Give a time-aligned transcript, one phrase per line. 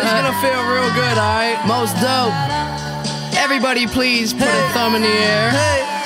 [0.00, 1.58] It's gonna feel real good, alright?
[1.66, 2.32] Most dope.
[3.36, 5.97] Everybody, please put a thumb in the air.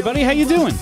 [0.00, 0.72] Everybody, how you doing?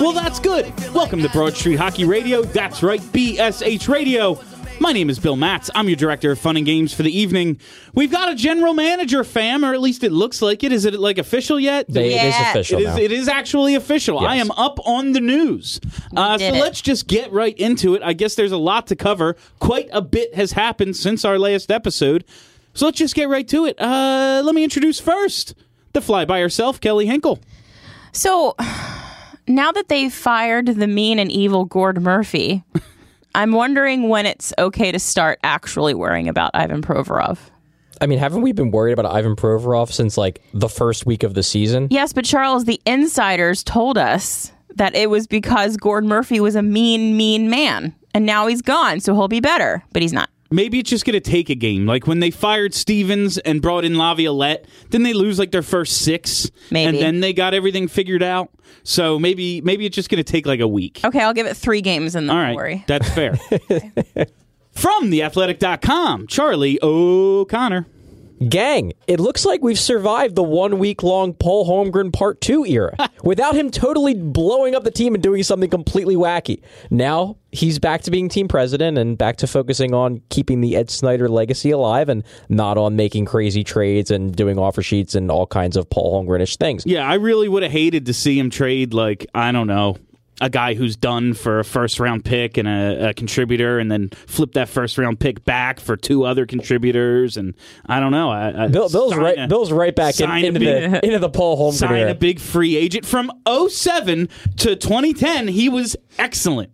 [0.00, 0.72] Well, that's good.
[0.94, 2.42] Welcome to Broad Street Hockey Radio.
[2.42, 4.40] That's right, BSH Radio.
[4.78, 5.70] My name is Bill Matz.
[5.74, 7.58] I'm your director of fun and games for the evening.
[7.94, 10.70] We've got a general manager, fam, or at least it looks like it.
[10.70, 11.86] Is it like official yet?
[11.88, 12.96] They, It is official It is, now.
[12.98, 14.20] it is actually official.
[14.20, 15.80] I am up on the news.
[16.16, 16.52] Uh, so it.
[16.52, 18.04] let's just get right into it.
[18.04, 19.34] I guess there's a lot to cover.
[19.58, 22.24] Quite a bit has happened since our last episode.
[22.74, 23.80] So let's just get right to it.
[23.80, 25.56] Uh, let me introduce first
[25.92, 27.40] the fly by herself, Kelly Hinkel.
[28.12, 28.56] So
[29.46, 32.64] now that they've fired the mean and evil Gord Murphy,
[33.34, 37.38] I'm wondering when it's okay to start actually worrying about Ivan Provorov.
[38.00, 41.34] I mean, haven't we been worried about Ivan Provorov since like the first week of
[41.34, 41.88] the season?
[41.90, 46.62] Yes, but Charles, the insiders told us that it was because Gord Murphy was a
[46.62, 47.94] mean, mean man.
[48.14, 50.30] And now he's gone, so he'll be better, but he's not.
[50.50, 51.86] Maybe it's just going to take a game.
[51.86, 55.98] Like when they fired Stevens and brought in Laviolette, didn't they lose like their first
[56.02, 56.50] six?
[56.70, 56.88] Maybe.
[56.88, 58.50] And then they got everything figured out.
[58.82, 61.00] So maybe maybe it's just going to take like a week.
[61.04, 62.56] Okay, I'll give it three games and then All right.
[62.56, 62.84] worry.
[62.86, 63.36] That's fair.
[64.72, 67.86] From theathletic.com, Charlie O'Connor.
[68.48, 72.96] Gang, it looks like we've survived the one week long Paul Holmgren Part 2 era
[73.22, 76.62] without him totally blowing up the team and doing something completely wacky.
[76.90, 80.88] Now he's back to being team president and back to focusing on keeping the Ed
[80.88, 85.46] Snider legacy alive and not on making crazy trades and doing offer sheets and all
[85.46, 86.86] kinds of Paul Holmgrenish things.
[86.86, 89.98] Yeah, I really would have hated to see him trade like I don't know
[90.40, 94.08] a guy who's done for a first round pick and a, a contributor, and then
[94.26, 97.54] flip that first round pick back for two other contributors, and
[97.86, 98.30] I don't know.
[98.30, 99.38] I, I Bill, Bill's right.
[99.38, 102.10] a- Bill's right back in, into big- the into the Paul Holmgren sign era.
[102.12, 103.30] a big free agent from
[103.68, 104.28] 07
[104.58, 105.48] to 2010.
[105.48, 106.70] He was excellent.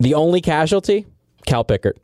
[0.00, 1.06] The only casualty,
[1.46, 1.98] Cal Pickard.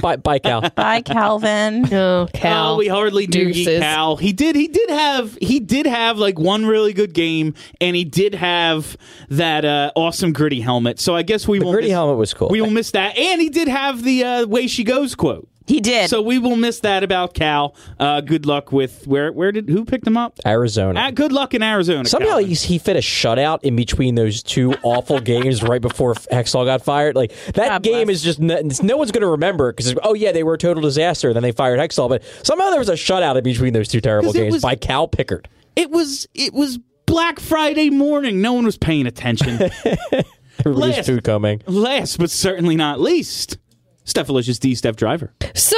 [0.00, 0.68] Bye, bye, Cal.
[0.74, 1.86] Bye, Calvin.
[1.94, 2.74] Oh, Cal.
[2.74, 3.80] Oh, we hardly do geek Deuces.
[3.80, 4.16] Cal.
[4.16, 4.56] He did.
[4.56, 5.36] He did have.
[5.40, 8.96] He did have like one really good game, and he did have
[9.28, 10.98] that uh, awesome gritty helmet.
[11.00, 12.48] So I guess we The will gritty miss, helmet was cool.
[12.48, 15.48] We will miss that, and he did have the uh, "way she goes" quote.
[15.66, 16.10] He did.
[16.10, 17.74] So we will miss that about Cal.
[17.98, 19.32] Uh, good luck with where?
[19.32, 20.38] Where did who picked him up?
[20.44, 21.00] Arizona.
[21.00, 22.06] Uh, good luck in Arizona.
[22.06, 26.66] Somehow he, he fit a shutout in between those two awful games right before Hextall
[26.66, 27.16] got fired.
[27.16, 28.16] Like that God game bless.
[28.18, 30.82] is just no, no one's going to remember because oh yeah they were a total
[30.82, 31.32] disaster.
[31.32, 34.32] Then they fired Hextall, but somehow there was a shutout in between those two terrible
[34.34, 35.48] games was- by Cal Pickard.
[35.76, 36.28] it was.
[36.34, 38.40] It was Black Friday morning.
[38.42, 39.70] No one was paying attention.
[40.60, 41.62] Everybody's Last- food coming.
[41.66, 43.58] Last but certainly not least,
[44.04, 44.74] Stephalicious D.
[44.74, 45.32] Steph Driver.
[45.54, 45.76] So,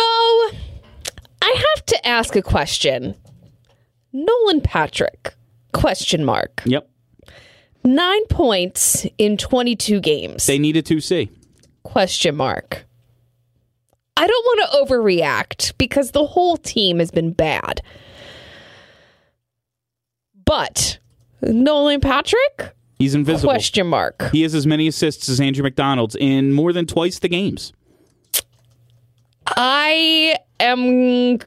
[1.43, 3.15] I have to ask a question.
[4.13, 5.35] Nolan Patrick,
[5.73, 6.63] question mark.
[6.65, 6.89] Yep.
[7.85, 11.31] Nine points in 22 games, They needed to see.
[11.85, 12.85] question mark.
[14.17, 17.83] I don't want to overreact because the whole team has been bad.
[20.45, 20.99] But
[21.43, 23.51] Nolan Patrick, He's invisible.
[23.53, 24.31] question mark.
[24.33, 27.73] He has as many assists as Andrew MacDonald's in more than twice the games.
[29.47, 31.39] I am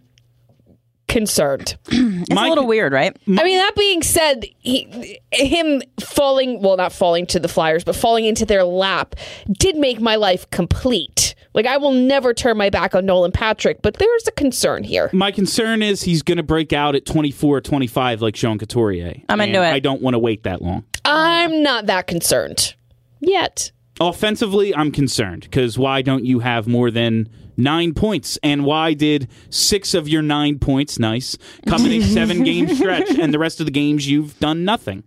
[1.08, 1.78] concerned.
[1.88, 3.16] it's My- a little weird, right?
[3.28, 7.96] I mean, that being said, he, him falling, well, not falling to the Flyers, but
[7.96, 9.16] falling into their lap
[9.52, 11.36] did make my life complete.
[11.54, 15.10] Like, I will never turn my back on Nolan Patrick, but there's a concern here.
[15.12, 19.16] My concern is he's going to break out at 24 25 like Sean Couturier.
[19.28, 19.74] I'm into it.
[19.74, 20.86] I don't want to wait that long.
[21.06, 22.76] I'm not that concerned
[23.20, 23.72] yet.
[24.00, 27.28] Offensively, I'm concerned because why don't you have more than
[27.59, 28.38] nine points?
[28.42, 31.38] And why did six of your nine points, nice,
[31.68, 35.04] come in a seven game stretch and the rest of the games you've done nothing?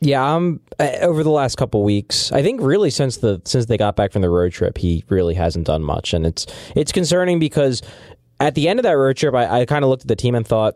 [0.00, 2.32] Yeah, I'm uh, over the last couple weeks.
[2.32, 5.34] I think really since the since they got back from the road trip, he really
[5.34, 6.44] hasn't done much, and it's
[6.74, 7.82] it's concerning because
[8.40, 10.34] at the end of that road trip, I, I kind of looked at the team
[10.34, 10.74] and thought,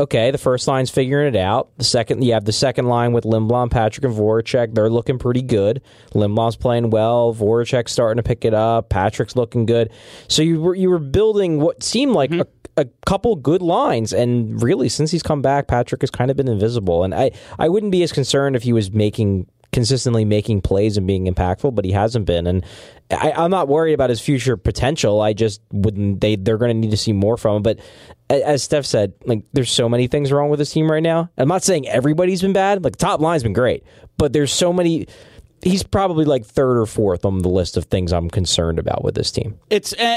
[0.00, 1.76] okay, the first line's figuring it out.
[1.76, 4.74] The second, you have the second line with Lindblom, Patrick, and Voracek.
[4.74, 5.82] They're looking pretty good.
[6.12, 7.34] Lindblom's playing well.
[7.34, 8.88] Voracek's starting to pick it up.
[8.88, 9.92] Patrick's looking good.
[10.26, 12.48] So you were you were building what seemed like mm-hmm.
[12.76, 16.36] a, a couple good lines, and really, since he's come back, Patrick has kind of
[16.36, 17.04] been invisible.
[17.04, 21.06] And I I wouldn't be as concerned if he was making consistently making plays and
[21.06, 22.46] being impactful, but he hasn't been.
[22.46, 22.64] And
[23.10, 25.20] I, I'm not worried about his future potential.
[25.20, 26.20] I just wouldn't.
[26.20, 27.62] They they're going to need to see more from him.
[27.62, 27.80] But
[28.28, 31.30] as Steph said, like there's so many things wrong with this team right now.
[31.36, 32.84] I'm not saying everybody's been bad.
[32.84, 33.84] Like top line's been great,
[34.16, 35.06] but there's so many.
[35.62, 39.14] He's probably like third or fourth on the list of things I'm concerned about with
[39.14, 39.58] this team.
[39.68, 40.16] It's uh,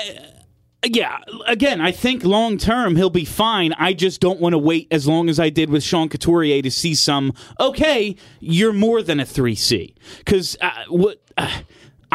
[0.84, 1.20] yeah.
[1.46, 3.74] Again, I think long term he'll be fine.
[3.74, 6.72] I just don't want to wait as long as I did with Sean Couturier to
[6.72, 7.34] see some.
[7.60, 11.22] Okay, you're more than a three C because uh, what.
[11.38, 11.50] Uh,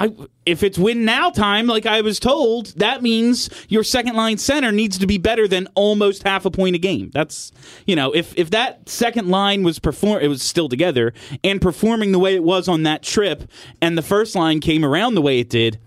[0.00, 0.14] I,
[0.46, 4.70] if it's win now time, like I was told, that means your second line center
[4.70, 7.10] needs to be better than almost half a point a game.
[7.12, 7.50] That's
[7.84, 12.12] you know, if if that second line was perform, it was still together and performing
[12.12, 13.50] the way it was on that trip,
[13.82, 15.80] and the first line came around the way it did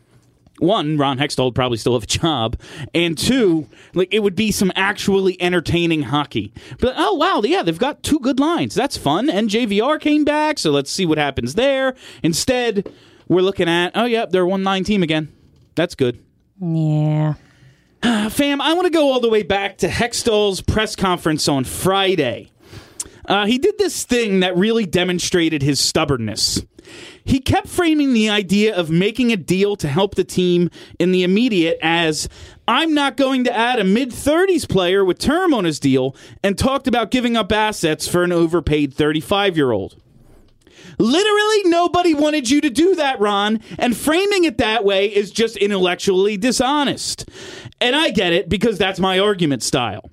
[0.61, 2.59] one, Ron Hextall would probably still have a job,
[2.93, 6.53] and two, like it would be some actually entertaining hockey.
[6.79, 8.75] But oh wow, yeah, they've got two good lines.
[8.75, 9.29] That's fun.
[9.29, 11.95] And JVR came back, so let's see what happens there.
[12.23, 12.91] Instead,
[13.27, 15.31] we're looking at oh yep, they're one nine team again.
[15.75, 16.23] That's good.
[16.59, 17.35] Yeah.
[18.03, 21.63] Uh, fam, I want to go all the way back to Hextall's press conference on
[21.63, 22.51] Friday.
[23.25, 26.61] Uh, he did this thing that really demonstrated his stubbornness.
[27.31, 30.69] He kept framing the idea of making a deal to help the team
[30.99, 32.27] in the immediate as
[32.67, 36.13] I'm not going to add a mid 30s player with term on his deal
[36.43, 39.95] and talked about giving up assets for an overpaid 35 year old.
[40.97, 45.55] Literally nobody wanted you to do that, Ron, and framing it that way is just
[45.55, 47.29] intellectually dishonest.
[47.79, 50.09] And I get it because that's my argument style.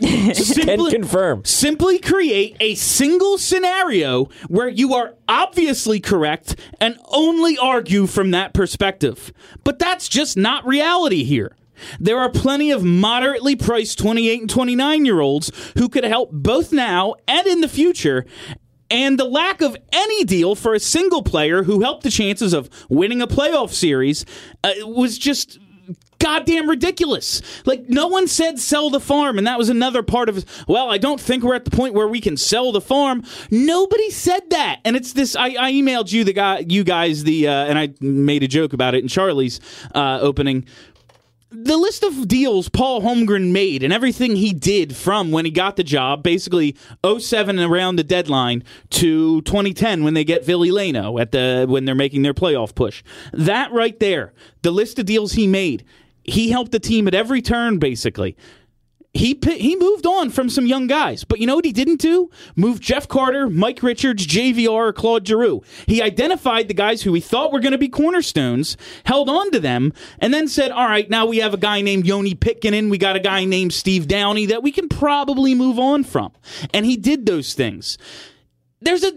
[0.00, 1.44] Can Simply- confirm.
[1.44, 8.54] Simply create a single scenario where you are obviously correct and only argue from that
[8.54, 9.32] perspective.
[9.64, 11.54] But that's just not reality here.
[11.98, 16.72] There are plenty of moderately priced 28 and 29 year olds who could help both
[16.72, 18.26] now and in the future.
[18.90, 22.68] And the lack of any deal for a single player who helped the chances of
[22.88, 24.26] winning a playoff series
[24.64, 25.58] uh, was just
[26.20, 27.42] goddamn ridiculous.
[27.64, 30.44] Like no one said sell the farm, and that was another part of.
[30.68, 33.24] Well, I don't think we're at the point where we can sell the farm.
[33.50, 35.34] Nobody said that, and it's this.
[35.34, 38.72] I, I emailed you the guy, you guys the, uh, and I made a joke
[38.72, 39.60] about it in Charlie's
[39.94, 40.66] uh, opening.
[41.52, 45.74] The list of deals Paul Holmgren made and everything he did from when he got
[45.74, 51.32] the job, basically 07 around the deadline to 2010 when they get Ville Leino at
[51.32, 53.02] the when they're making their playoff push.
[53.32, 54.32] That right there,
[54.62, 55.84] the list of deals he made,
[56.22, 58.36] he helped the team at every turn basically.
[59.12, 62.30] He he moved on from some young guys, but you know what he didn't do?
[62.54, 65.62] Move Jeff Carter, Mike Richards, JVR, Claude Giroux.
[65.86, 69.58] He identified the guys who he thought were going to be cornerstones, held on to
[69.58, 72.98] them, and then said, "All right, now we have a guy named Joni Pitkanen, we
[72.98, 76.30] got a guy named Steve Downie that we can probably move on from."
[76.72, 77.98] And he did those things.
[78.80, 79.12] There's a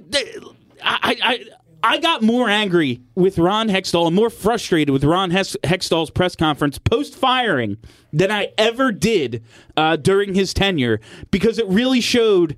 [0.83, 1.45] I I
[1.85, 6.33] I got more angry with Ron Hextall and more frustrated with Ron Hex- Hextall's press
[6.33, 7.77] conference post firing
[8.13, 9.43] than I ever did
[9.75, 12.55] uh, during his tenure because it really showed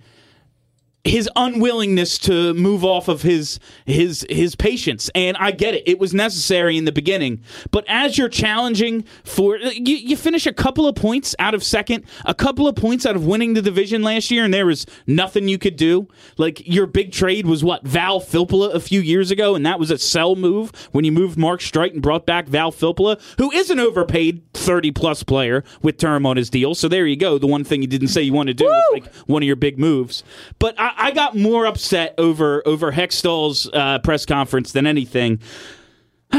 [1.06, 5.10] his unwillingness to move off of his his his patience.
[5.14, 5.84] And I get it.
[5.88, 7.42] It was necessary in the beginning.
[7.72, 12.06] But as you're challenging for you, you finish a couple of points out of second
[12.26, 15.48] a couple of points out of winning the division last year and there was nothing
[15.48, 16.08] you could do.
[16.38, 19.54] Like your big trade was what Val Filppula a few years ago?
[19.54, 22.72] And that was a sell move when you moved Mark Streit and brought back Val
[22.72, 26.74] Filppula who is an overpaid 30 plus player with term on his deal.
[26.74, 27.38] So there you go.
[27.38, 29.56] The one thing you didn't say you want to do was like one of your
[29.56, 30.24] big moves.
[30.58, 35.40] But I, I got more upset over over Hextall's uh, press conference than anything.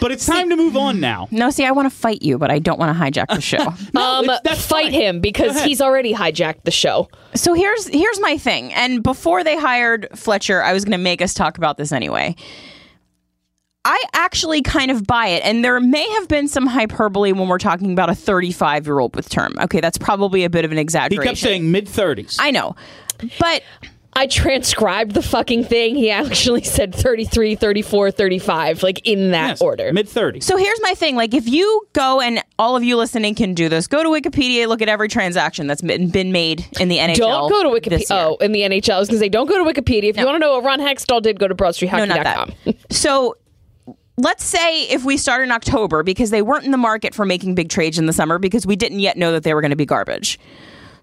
[0.00, 1.28] but it's time to move on now.
[1.30, 3.74] No, see, I want to fight you, but I don't want to hijack the show.
[3.92, 4.92] No, um, that's fight fine.
[4.92, 7.08] him because he's already hijacked the show.
[7.34, 8.72] so here's here's my thing.
[8.74, 12.34] And before they hired Fletcher, I was going to make us talk about this anyway.
[13.84, 17.58] I actually kind of buy it, and there may have been some hyperbole when we're
[17.58, 19.54] talking about a 35 year old with term.
[19.60, 21.22] Okay, that's probably a bit of an exaggeration.
[21.22, 22.38] He kept saying mid thirties.
[22.40, 22.76] I know,
[23.38, 23.62] but
[24.16, 25.96] I transcribed the fucking thing.
[25.96, 29.92] He actually said 33, 34, 35, like in that order.
[29.92, 30.40] Mid 30.
[30.40, 31.16] So here's my thing.
[31.16, 34.68] Like, if you go and all of you listening can do this, go to Wikipedia,
[34.68, 37.16] look at every transaction that's been been made in the NHL.
[37.16, 38.10] Don't go to this Wikipedia.
[38.10, 38.26] year.
[38.28, 38.94] Oh, in the NHL.
[38.94, 40.04] I was going to say, don't go to Wikipedia.
[40.10, 42.52] If you want to know what Ron Hextall did, go to No, not BroadStreetHockey.com.
[42.64, 42.76] that.
[42.92, 43.36] so
[44.16, 47.54] let's say if we start in October because they weren't in the market for making
[47.54, 49.76] big trades in the summer because we didn't yet know that they were going to
[49.76, 50.38] be garbage.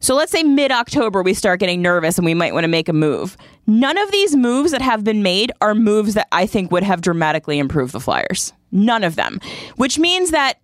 [0.01, 2.89] So let's say mid October we start getting nervous and we might want to make
[2.89, 3.37] a move.
[3.67, 7.01] None of these moves that have been made are moves that I think would have
[7.01, 8.51] dramatically improved the Flyers.
[8.71, 9.39] None of them.
[9.75, 10.59] Which means that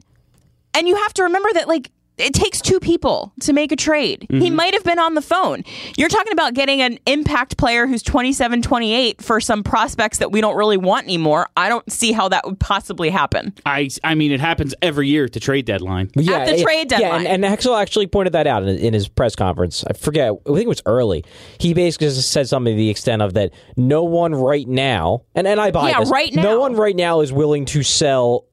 [0.73, 4.25] and you have to remember that like it takes two people to make a trade.
[4.29, 4.41] Mm-hmm.
[4.41, 5.63] He might have been on the phone.
[5.97, 10.41] You're talking about getting an impact player who's 27, 28 for some prospects that we
[10.41, 11.47] don't really want anymore.
[11.55, 13.53] I don't see how that would possibly happen.
[13.65, 16.09] I, I mean, it happens every year at the trade deadline.
[16.15, 17.27] But At the yeah, trade Yeah, deadline.
[17.27, 19.83] and, and Hextall actually pointed that out in, in his press conference.
[19.85, 20.31] I forget.
[20.31, 21.23] I think it was early.
[21.59, 25.47] He basically just said something to the extent of that no one right now, and,
[25.47, 28.46] and I buy Yeah, this, right no one right now is willing to sell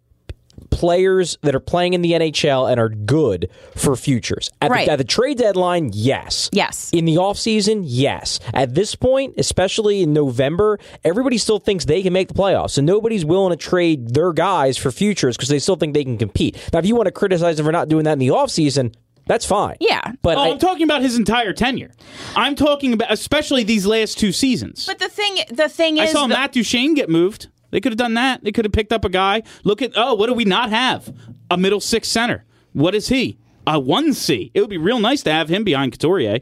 [0.75, 4.51] players that are playing in the NHL and are good for futures.
[4.61, 4.87] At, Right.
[4.87, 6.51] the, at the trade deadline, yes.
[6.53, 6.91] Yes.
[6.93, 8.41] In the offseason, yes.
[8.53, 12.71] At this point, especially in November, everybody still thinks they can make the playoffs.
[12.71, 16.19] So nobody's willing to trade their guys for futures because they still think they can
[16.19, 16.57] compete.
[16.73, 18.95] Now, if you want to criticize them for not doing that in the offseason,
[19.27, 19.77] that's fine.
[19.81, 20.03] Yeah.
[20.23, 21.93] But Oh, I, I'm talking about his entire tenure.
[22.37, 24.87] I'm talking about especially these last two seasons.
[24.87, 27.49] But the thing, the thing I is, I saw the- Matt Duchene get moved.
[27.75, 28.45] They could have done that.
[28.45, 29.43] They could have picked up a guy.
[29.65, 31.13] Look at oh, what do we not have?
[31.51, 32.45] A middle six center.
[32.73, 33.37] What is he?
[33.67, 34.53] A one C.
[34.55, 36.39] It would be real nice to have him behind Couturier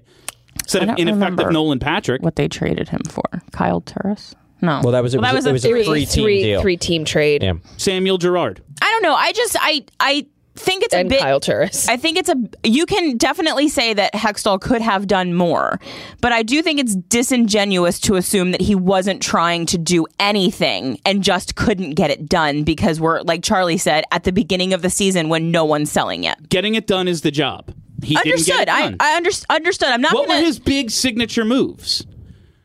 [0.63, 2.21] instead of ineffective Nolan Patrick.
[2.21, 3.25] what they traded him for.
[3.51, 4.35] Kyle Turris?
[4.61, 4.83] No.
[4.85, 6.61] well, that was, it that was, was it was a a three- team three deal.
[6.61, 7.55] three team trade Yeah.
[7.79, 8.63] Samuel Girard.
[8.83, 9.15] I don't know.
[9.15, 11.21] I just, I, I think it's a and bit.
[11.21, 11.89] Kyle Turris.
[11.89, 12.35] I think it's a.
[12.65, 15.81] You can definitely say that Hextall could have done more,
[16.21, 20.99] but I do think it's disingenuous to assume that he wasn't trying to do anything
[21.07, 24.83] and just couldn't get it done because we're, like Charlie said, at the beginning of
[24.83, 26.49] the season when no one's selling yet.
[26.49, 27.73] Getting it done is the job.
[28.03, 28.67] He didn't Understood.
[28.67, 29.13] get it I.
[29.13, 29.89] I under, understood.
[29.89, 30.41] I'm not what gonna.
[30.41, 32.05] were his big signature moves?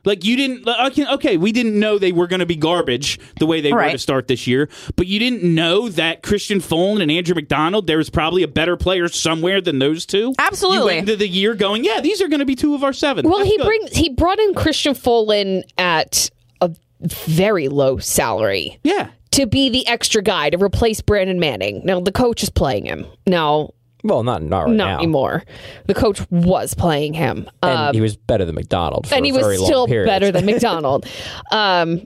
[0.08, 3.46] Like you didn't okay, okay, we didn't know they were going to be garbage the
[3.46, 7.12] way they were to start this year, but you didn't know that Christian Folin and
[7.12, 10.34] Andrew MacDonald there was probably a better player somewhere than those two.
[10.40, 10.78] Absolutely.
[10.80, 12.94] You went into the year going, yeah, these are going to be two of our
[12.94, 13.28] seven.
[13.28, 13.66] Well, That's he good.
[13.66, 16.30] brings he brought in Christian Folin at
[16.62, 16.72] a
[17.02, 19.10] very low salary Yeah.
[19.32, 21.82] to be the extra guy to replace Brandon Manning.
[21.84, 23.06] Now the coach is playing him.
[23.26, 23.72] Now,
[24.04, 24.98] Well, not, not right not now.
[24.98, 25.44] anymore.
[25.88, 27.50] The coach was playing him.
[27.64, 29.88] And Um, he was better than MacDonald for and he a was very long still
[29.88, 31.06] better than MacDonald.
[31.52, 32.06] Um,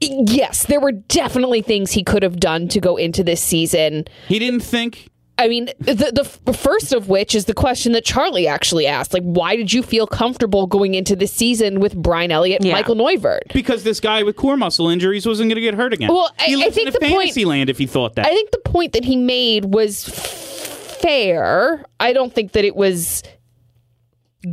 [0.00, 4.04] yes, there were definitely things he could have done to go into this season.
[4.28, 8.46] He didn't think I mean, the, the first of which is the question that Charlie
[8.46, 9.14] actually asked.
[9.14, 12.74] Like, why did you feel comfortable going into this season with Brian Elliott and Yeah.
[12.74, 13.50] Michael Neuvirth?
[13.54, 16.10] because this guy with core muscle injuries wasn't going to get hurt again.
[16.10, 18.26] Well, I- he I lives think in a the point- land if he thought that.
[18.26, 20.04] I think the point that he made was
[21.00, 21.84] fair.
[21.98, 23.22] I don't think that it was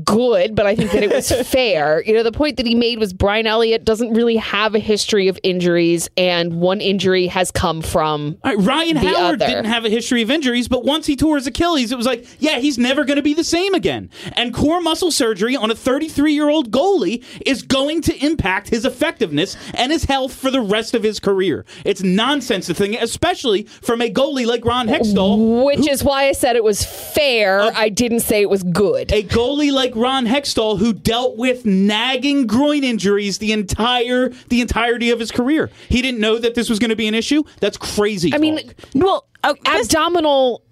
[0.04, 2.04] good, but I think that it was fair.
[2.04, 5.28] You know, the point that he made was Brian Elliott doesn't really have a history
[5.28, 8.38] of injuries, and one injury has come from.
[8.44, 9.48] Right, Ryan Howard other.
[9.48, 12.26] didn't have a history of injuries, but once he tore his Achilles, it was like,
[12.40, 14.10] yeah, he's never going to be the same again.
[14.34, 18.86] And core muscle surgery on a 33 year old goalie is going to impact his
[18.86, 21.66] effectiveness and his health for the rest of his career.
[21.86, 25.66] It's nonsense, the thing, especially from a goalie like Ron Hextall.
[25.66, 27.62] Which is why I said it was fair.
[27.62, 29.12] Uh, I didn't say it was good.
[29.12, 35.12] A goalie like Ron Hextall who dealt with nagging groin injuries the entire the entirety
[35.12, 35.70] of his career.
[35.88, 37.44] He didn't know that this was going to be an issue.
[37.62, 38.34] That's crazy.
[38.34, 38.60] I mean,
[38.96, 40.64] well, this- abdominal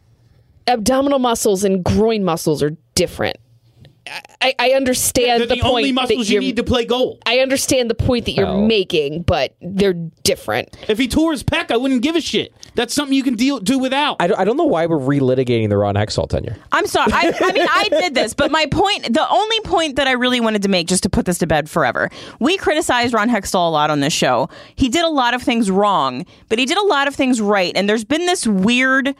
[0.67, 3.37] abdominal muscles and groin muscles are different.
[4.41, 6.85] I, I understand they're the, the, point only muscles that you you're, need to play
[6.85, 7.17] goal.
[7.25, 8.65] I understand the point that you're Oh.
[8.65, 9.93] making, but they're
[10.23, 10.77] different.
[10.87, 12.53] If he tore his pec, I wouldn't give a shit.
[12.75, 14.17] That's something you can deal do without.
[14.19, 16.57] I don't, I don't know why we're relitigating the Ron Hextall tenure.
[16.71, 17.11] I'm sorry.
[17.13, 20.39] I, I mean, I did this, but my point, the only point that I really
[20.39, 22.09] wanted to make, just to put this to bed forever,
[22.39, 24.49] we criticized Ron Hextall a lot on this show.
[24.75, 27.75] He did a lot of things wrong, but he did a lot of things right.
[27.75, 29.15] And there's been this weird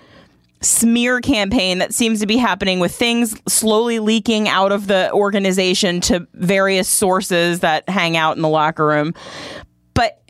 [0.66, 6.02] smear campaign that seems to be happening with things slowly leaking out of the organization
[6.02, 9.14] to various sources that hang out in the locker room.
[9.94, 10.22] But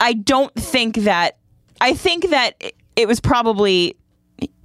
[0.00, 1.38] I don't think that,
[1.80, 3.96] I think that it- it was probably.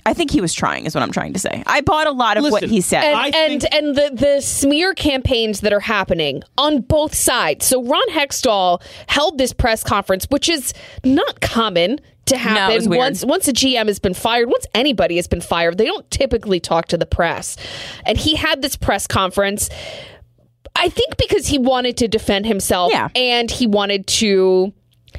[0.05, 1.63] I think he was trying, is what I'm trying to say.
[1.65, 3.03] I bought a lot of what he said.
[3.05, 7.65] And and, think- and the, the smear campaigns that are happening on both sides.
[7.65, 10.73] So Ron Hextall held this press conference, which is
[11.05, 12.99] not common to happen was weird.
[12.99, 16.59] once once a GM has been fired, once anybody has been fired, they don't typically
[16.59, 17.57] talk to the press.
[18.05, 19.69] And he had this press conference
[20.75, 23.09] I think because he wanted to defend himself Yeah.
[23.15, 24.73] and he wanted to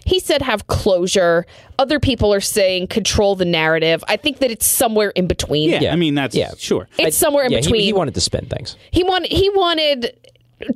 [0.05, 1.47] he said have closure.
[1.79, 4.03] Other people are saying control the narrative.
[4.09, 5.71] I think that it's somewhere in between.
[5.71, 5.93] yeah, Yeah.
[5.93, 6.51] I mean that's Yeah.
[6.59, 6.89] sure.
[6.99, 7.81] It's somewhere in yeah, he- between.
[7.83, 8.77] He, wanted to spin things.
[8.91, 10.17] He wanted he wanted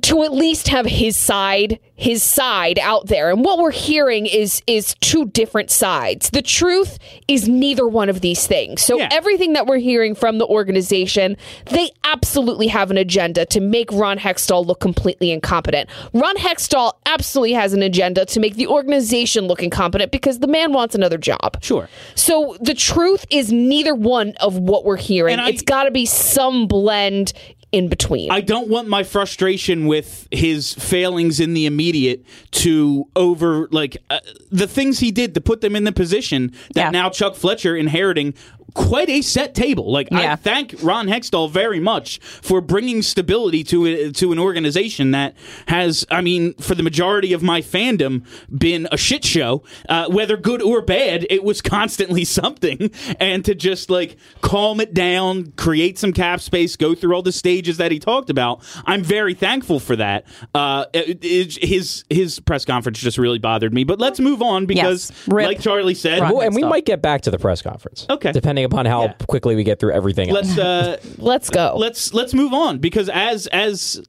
[0.01, 3.29] to at least have his side his side out there.
[3.29, 6.29] And what we're hearing is is two different sides.
[6.29, 8.81] The truth is neither one of these things.
[8.81, 9.09] So Yeah.
[9.11, 11.35] everything that we're hearing from the organization
[11.71, 15.89] they absolutely have an agenda to make ron hextall look completely incompetent.
[16.13, 20.71] Ron hextall absolutely has an agenda to make the organization look incompetent because the man
[20.71, 21.57] wants another job.
[21.61, 21.89] Sure.
[22.15, 25.37] so the truth is neither one of what we're hearing.
[25.39, 27.33] I- it's got to be some blend
[27.71, 33.67] in between I don't want my frustration with his failings in the immediate to over
[33.71, 34.19] like uh,
[34.51, 36.89] the things he did to put them in the position that Yeah.
[36.89, 38.33] now Chuck Fletcher inheriting
[38.73, 39.91] quite a set table.
[39.91, 45.11] Like I thank Ron Hextall very much for bringing stability to a, to an organization
[45.11, 45.35] that
[45.67, 49.63] has, I mean, for the majority of my fandom, been a shit show.
[49.87, 52.91] Uh, whether good or bad, it was constantly something.
[53.19, 57.31] And to just like calm it down, create some cap space, go through all the
[57.31, 60.25] stages that he talked about, I'm very thankful for that.
[60.53, 63.83] Uh, it- it- his his press conference just really bothered me.
[63.83, 65.27] But let's move on because, Yes.
[65.27, 68.05] Like Charlie said, Well, and we might get back to the press conference.
[68.09, 68.31] Okay.
[68.31, 69.13] Depending upon how Yeah.
[69.27, 70.55] quickly we get through everything else.
[70.55, 70.57] let's.
[70.59, 74.01] Uh, let's go let's let's move on because as as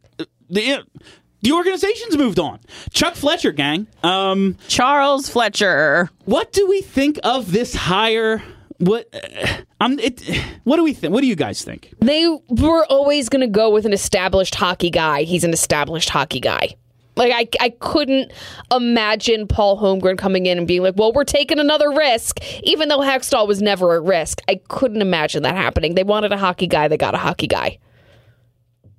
[0.49, 0.85] the
[1.43, 2.61] the organization's moved on.
[2.93, 3.87] Chuck Fletcher, gang.
[4.03, 6.11] Um, Charles Fletcher.
[6.27, 8.43] what do we think of this hire?
[8.79, 10.23] What uh, um, it,
[10.65, 11.13] what do we think?
[11.13, 11.93] What do you guys think?
[12.01, 15.23] they were always going to go with an established hockey guy.
[15.23, 16.77] He's an established hockey guy.
[17.21, 18.33] Like I, I couldn't
[18.75, 23.01] imagine Paul Holmgren coming in and being like, "Well, we're taking another risk," even though
[23.01, 24.41] Hextall was never a risk.
[24.49, 25.97] I couldn't imagine that happening.
[25.97, 26.89] They wanted a hockey guy.
[26.89, 27.79] They got a hockey guy.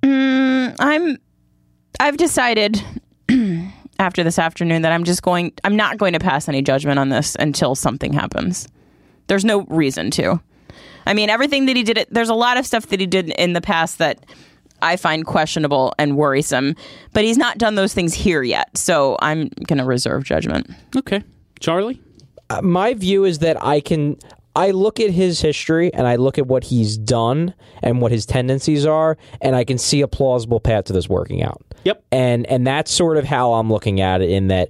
[0.04, 1.18] Mm, I'm
[2.00, 2.80] I've decided
[4.00, 7.10] after this afternoon that I'm just going I'm not going to pass any judgment on
[7.10, 8.68] this until something happens.
[9.25, 10.40] There's no reason to.
[11.08, 13.54] I mean, everything that he did there's a lot of stuff that he did in
[13.54, 14.24] the past that
[14.82, 16.76] I find questionable and worrisome,
[17.14, 18.76] but he's not done those things here yet.
[18.78, 20.70] So I'm going to reserve judgment.
[20.96, 21.24] Okay,
[21.60, 22.02] Charlie.
[22.50, 24.18] Uh, my view is that I can
[24.56, 28.26] I look at his history and I look at what he's done and what his
[28.26, 31.62] tendencies are and I can see a plausible path to this working out.
[31.86, 32.04] Yep.
[32.12, 34.70] And and that's sort of how I'm looking at it in that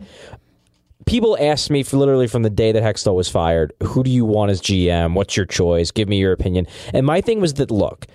[1.06, 4.25] people asked me for literally from the day that Hextall was fired, who do you
[4.25, 5.15] want as GM?
[5.15, 5.91] What's your choice?
[5.91, 6.68] Give me your opinion.
[6.94, 8.06] And my thing was that look,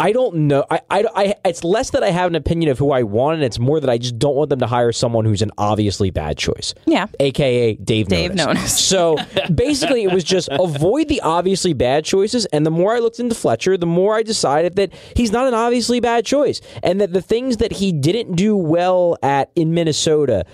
[0.00, 0.64] I don't know.
[0.70, 3.44] I, I, I, it's less that I have an opinion of who I want, and
[3.44, 6.38] it's more that I just don't want them to hire someone who's an obviously bad
[6.38, 6.72] choice.
[6.86, 7.06] Yeah.
[7.20, 8.54] AKA Dave, Dave Nonis.
[8.54, 8.68] Nonis.
[8.68, 9.18] So
[9.54, 12.46] basically, it was just avoid the obviously bad choices.
[12.46, 15.52] And the more I looked into Fletcher, the more I decided that he's not an
[15.52, 20.46] obviously bad choice, and that the things that he didn't do well at in Minnesota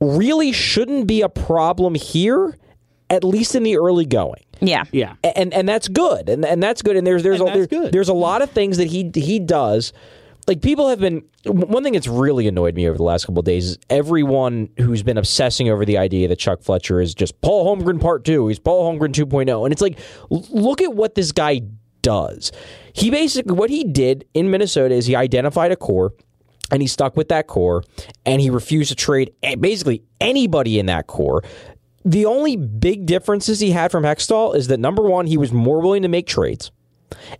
[0.00, 2.58] really shouldn't be a problem here,
[3.08, 4.84] at least in the early going Yeah.
[4.92, 5.14] Yeah.
[5.22, 6.96] and and that's good, and and that's good.
[6.96, 7.92] And there's there's And a, there- good.
[7.92, 9.92] there's a lot of things that he he does.
[10.48, 13.44] Like people have been one thing that's really annoyed me over the last couple of
[13.44, 17.76] days is everyone who's been obsessing over the idea that Chuck Fletcher is just Paul
[17.76, 18.48] Holmgren part two.
[18.48, 19.98] He's Paul Holmgren 2.0, and it's like
[20.30, 21.60] look at what this guy
[22.02, 22.50] does.
[22.92, 26.12] He basically what he did in Minnesota is he identified a core
[26.72, 27.84] and he stuck with that core
[28.26, 31.44] and he refused to trade basically anybody in that core.
[32.04, 35.80] The only big differences he had from Hextall is that number one, he was more
[35.80, 36.70] willing to make trades.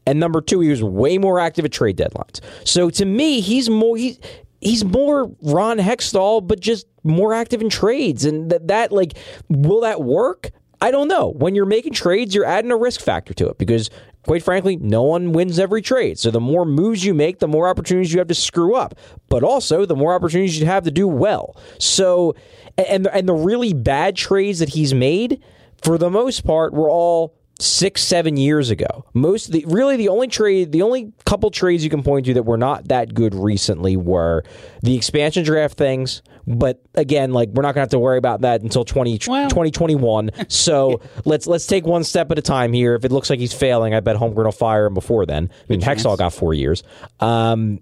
[0.07, 2.41] And number two, he was way more active at trade deadlines.
[2.65, 4.19] So to me, he's more he,
[4.61, 8.25] he's more Ron Hextall, but just more active in trades.
[8.25, 9.17] And that, that like
[9.49, 10.51] will that work?
[10.81, 11.29] I don't know.
[11.29, 13.89] When you're making trades, you're adding a risk factor to it because
[14.25, 16.19] quite frankly, no one wins every trade.
[16.19, 18.95] So the more moves you make, the more opportunities you have to screw up.
[19.29, 21.57] But also the more opportunities you have to do well.
[21.79, 22.35] So
[22.79, 25.43] and and the really bad trades that he's made,
[25.83, 29.05] for the most part, were all six, seven years ago.
[29.15, 32.43] Most the really the only trade, the only couple trades you can point to that
[32.45, 34.43] were not that good recently were
[34.83, 36.23] the expansion draft things.
[36.45, 40.31] But again, like we're not gonna have to worry about that until 20, Well- 2021.
[40.49, 42.95] So let's let's take one step at a time here.
[42.97, 45.51] If it looks like he's failing, I bet Holmgren will fire him before then.
[45.53, 46.83] I mean, Hextall got four years.
[47.21, 47.79] Um,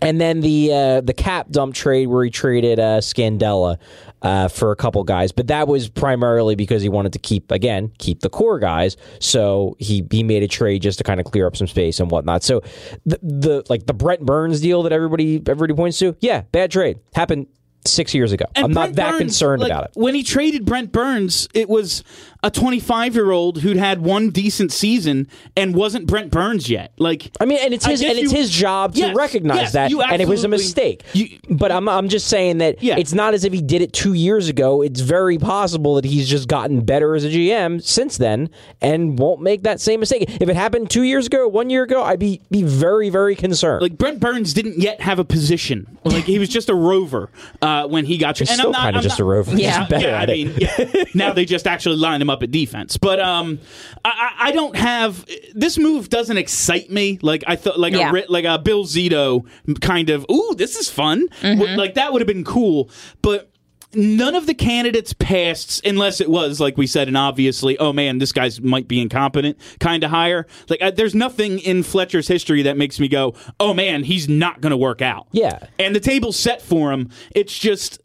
[0.00, 3.78] and then the uh, the cap dump trade where he traded uh, Scandella
[4.22, 7.92] uh, for a couple guys, but that was primarily because he wanted to keep again
[7.98, 8.96] keep the core guys.
[9.20, 12.10] So he he made a trade just to kind of clear up some space and
[12.10, 12.42] whatnot.
[12.42, 12.62] So
[13.04, 16.98] the, the like the Brent Burns deal that everybody everybody points to, yeah, bad trade
[17.14, 17.46] happened
[17.84, 18.46] six years ago.
[18.54, 19.90] And I'm Brent not that Burns, concerned like, about it.
[19.94, 22.02] When he traded Brent Burns, it was
[22.46, 26.92] a 25 year old who'd had one decent season and wasn't Brent Burns yet.
[26.96, 29.90] Like, I mean, and it's his and it's his job to Yes, recognize yes, that,
[29.90, 31.02] you and it was a mistake.
[31.12, 32.96] you- but I'm I'm just saying that Yeah.
[32.98, 34.80] it's not as if he did it two years ago.
[34.82, 38.48] It's very possible that he's just gotten better as a GM since then,
[38.80, 40.24] and won't make that same mistake.
[40.40, 43.82] If it happened two years ago, one year ago, I'd be be very very concerned.
[43.82, 45.98] like Brent Burns didn't yet have a position.
[46.04, 47.30] Like he was just a rover
[47.60, 48.38] uh, when he got.
[48.38, 49.56] He's and still kinda just not- a rover.
[49.56, 49.86] Yeah.
[49.90, 51.04] yeah, I mean, yeah.
[51.14, 52.96] now they just actually line him up at defense.
[52.96, 53.58] But um,
[54.04, 57.18] I, I don't have this move doesn't excite me.
[57.22, 58.12] Like I thought, like Yeah.
[58.12, 59.44] a like a Bill Zito
[59.80, 60.24] kind of.
[60.30, 61.28] Ooh, this is fun.
[61.40, 61.78] Mm-hmm.
[61.78, 62.90] Like that would have been cool,
[63.22, 63.50] but.
[63.94, 68.18] None of the candidates passed, unless it was like we said, and obviously, oh man,
[68.18, 70.46] this guy's might be incompetent kind of hire.
[70.68, 74.60] Like, I, there's nothing in Fletcher's history that makes me go, oh man, he's not
[74.60, 75.28] going to work out.
[75.32, 75.60] Yeah.
[75.78, 77.08] and the table's set for him.
[77.30, 78.00] It's just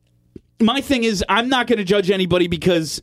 [0.62, 3.02] my thing is I'm not going to judge anybody because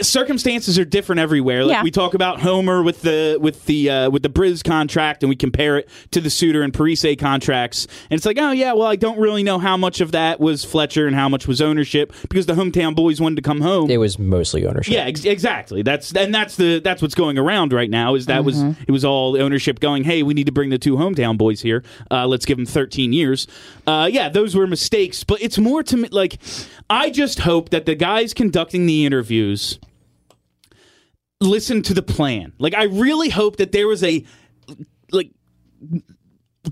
[0.00, 1.64] circumstances are different everywhere.
[1.64, 1.82] Like Yeah.
[1.82, 5.36] we talk about Homer with the with the uh, with the Briz contract, and we
[5.36, 8.96] compare it to the Suter and Parise contracts, and it's like, oh yeah, well I
[8.96, 12.46] don't really know how much of that was Fletcher and how much was ownership because
[12.46, 13.90] the hometown boys wanted to come home.
[13.90, 14.94] it was mostly ownership.
[14.94, 15.82] Yeah, ex- exactly.
[15.82, 18.14] That's and that's the that's what's going around right now.
[18.14, 20.04] Is that was it was all ownership going?
[20.04, 21.82] Hey, we need to bring the two hometown boys here.
[22.10, 23.46] Uh, let's give them 13 years.
[23.86, 26.38] Uh, yeah, those were mistakes, but it's more to me like
[26.88, 29.65] I just hope that the guys conducting the interviews
[31.40, 32.52] listen to the plan.
[32.58, 34.24] Like I really hope that there was a
[35.12, 35.30] like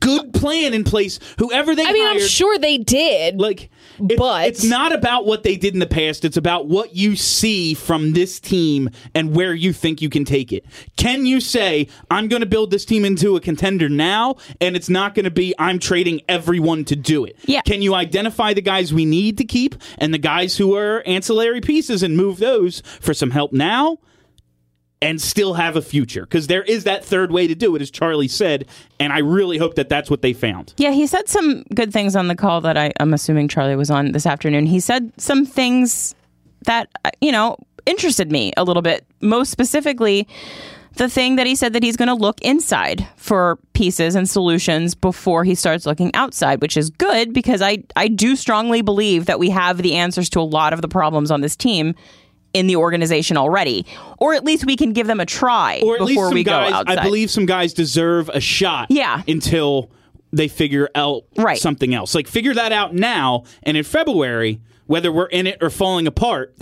[0.00, 1.20] good plan in place.
[1.38, 3.38] Whoever they I mean, hired, I'm sure they did.
[3.40, 6.96] like it's, But- it's not about what they did in the past it's about what
[6.96, 10.64] you see from this team and where you think you can take it
[10.96, 14.88] can you say i'm going to build this team into a contender now and it's
[14.88, 17.60] not going to be i'm trading everyone to do it Yeah.
[17.60, 21.60] can you identify the guys we need to keep and the guys who are ancillary
[21.60, 23.98] pieces and move those for some help now
[25.04, 27.90] and still have a future because there is that third way to do it as
[27.90, 28.66] charlie said
[28.98, 32.16] and i really hope that that's what they found Yeah, he said some good things
[32.16, 34.66] on the call that I, I'm assuming Charlie was on this afternoon.
[34.66, 36.14] He said some things
[36.62, 39.04] that, uh, you know, interested me a little bit.
[39.20, 40.26] Most specifically,
[40.96, 44.94] the thing that he said that he's going to look inside for pieces and solutions
[44.94, 49.38] before he starts looking outside, which is good because I, I do strongly believe that
[49.38, 51.94] we have the answers to a lot of the problems on this team
[52.54, 53.84] in the organization already.
[54.18, 56.44] Or at least we can give them a try or at least before some we
[56.44, 56.98] guys, go outside.
[56.98, 58.86] I believe some guys deserve a shot.
[58.90, 59.22] Yeah.
[59.28, 59.90] Until
[60.32, 61.58] they figure out Right.
[61.58, 62.14] something else.
[62.14, 66.56] Like figure that out now, and in February, whether we're in it or falling apart.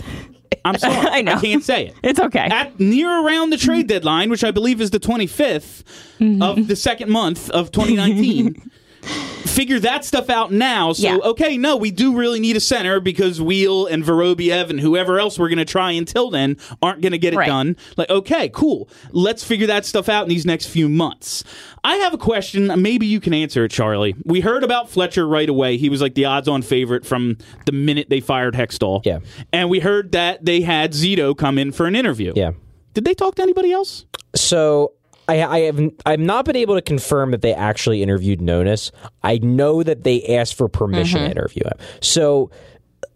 [0.65, 1.39] I'm sorry, I know.
[1.39, 1.95] can't say it.
[2.03, 2.47] It's okay.
[2.51, 5.83] At near around the trade deadline, which I believe is the 25th
[6.19, 6.41] Mm-hmm.
[6.41, 8.71] of the second month of 2019.
[9.03, 10.93] Figure that stuff out now.
[10.93, 11.17] So Yeah.
[11.17, 15.37] okay, no, we do really need a center because Weal and Vorobiev and whoever else
[15.37, 17.47] we're going to try until then aren't going to get it Right.
[17.47, 17.75] done.
[17.95, 18.89] Like, okay, cool.
[19.11, 21.43] Let's figure that stuff out in these next few months.
[21.83, 22.71] I have a question.
[22.81, 24.15] Maybe you can answer it, Charlie.
[24.25, 25.77] We heard about Fletcher right away.
[25.77, 27.37] He was like the odds on favorite from
[27.67, 29.01] the minute they fired Hextall.
[29.05, 29.19] Yeah.
[29.51, 32.33] And we heard that they had Zito come in for an interview.
[32.35, 32.51] Yeah.
[32.95, 34.05] Did they talk to anybody else?
[34.35, 34.93] So
[35.41, 38.91] I, I have I've not been able to confirm that they actually interviewed Nonis.
[39.23, 41.31] I know that they asked for permission to mm-hmm.
[41.31, 41.77] interview him.
[42.01, 42.51] So,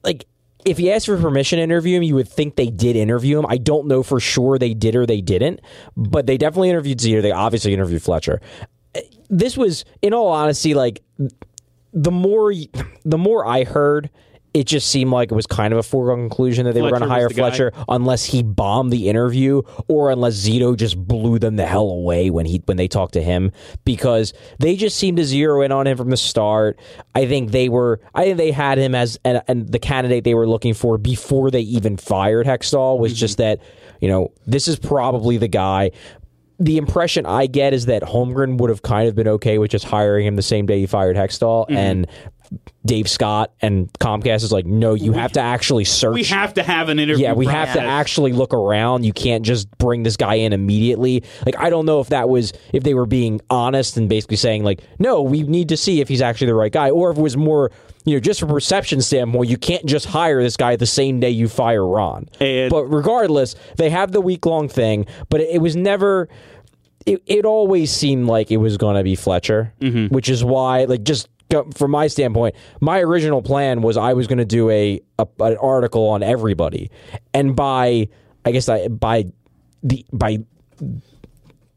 [0.04, 0.26] like,
[0.66, 3.46] if you asked for permission to interview him, you would think they did interview him.
[3.48, 5.62] I don't know for sure they did or they didn't,
[5.96, 7.22] but they definitely interviewed Zito.
[7.22, 8.42] They obviously interviewed Fletcher.
[9.30, 11.04] This was, in all honesty, like
[11.94, 12.54] the more
[13.06, 14.10] the more I heard,
[14.54, 17.02] it just seemed like it was kind of a foregone conclusion that they were going
[17.04, 17.50] to hire the guy.
[17.50, 22.30] Fletcher unless he bombed the interview or unless Zito just blew them the hell away
[22.30, 23.52] when he when they talked to him
[23.86, 26.80] because they just seemed to zero in on him from the start.
[27.14, 30.34] I think they were I think they had him as and, and the candidate they
[30.34, 33.60] were looking for before they even fired Hextall was just that
[34.02, 35.92] you know this is probably the guy
[36.60, 39.86] the impression I get is that Holmgren would have kind of been okay with just
[39.86, 41.78] hiring him the same day he fired Hextall, Mm-hmm.
[41.78, 42.08] and
[42.86, 46.14] Dave Scott and Comcast is like, no, you have to actually search.
[46.16, 47.24] We have to have an interview.
[47.26, 49.04] yeah, we have to actually look around.
[49.04, 51.24] You can't just bring this guy in immediately.
[51.46, 54.64] Like, I don't know if that was if they were being honest and basically saying
[54.64, 57.22] like, no, we need to see if he's actually the right guy, or if it
[57.22, 57.72] was more,
[58.06, 61.20] you know, just from a perception standpoint, you can't just hire this guy the same
[61.20, 62.30] day you fire Ron.
[62.40, 66.30] And- but regardless, they have the week long thing, but it, was never.
[67.06, 70.14] It, it always seemed like it was going to be Fletcher, Mm-hmm.
[70.14, 71.30] which is why, like, just
[71.76, 75.58] from my standpoint, my original plan was I was going to do a, a an
[75.58, 76.92] article on everybody,
[77.34, 78.10] and by
[78.46, 79.26] I guess I by
[79.84, 80.40] the by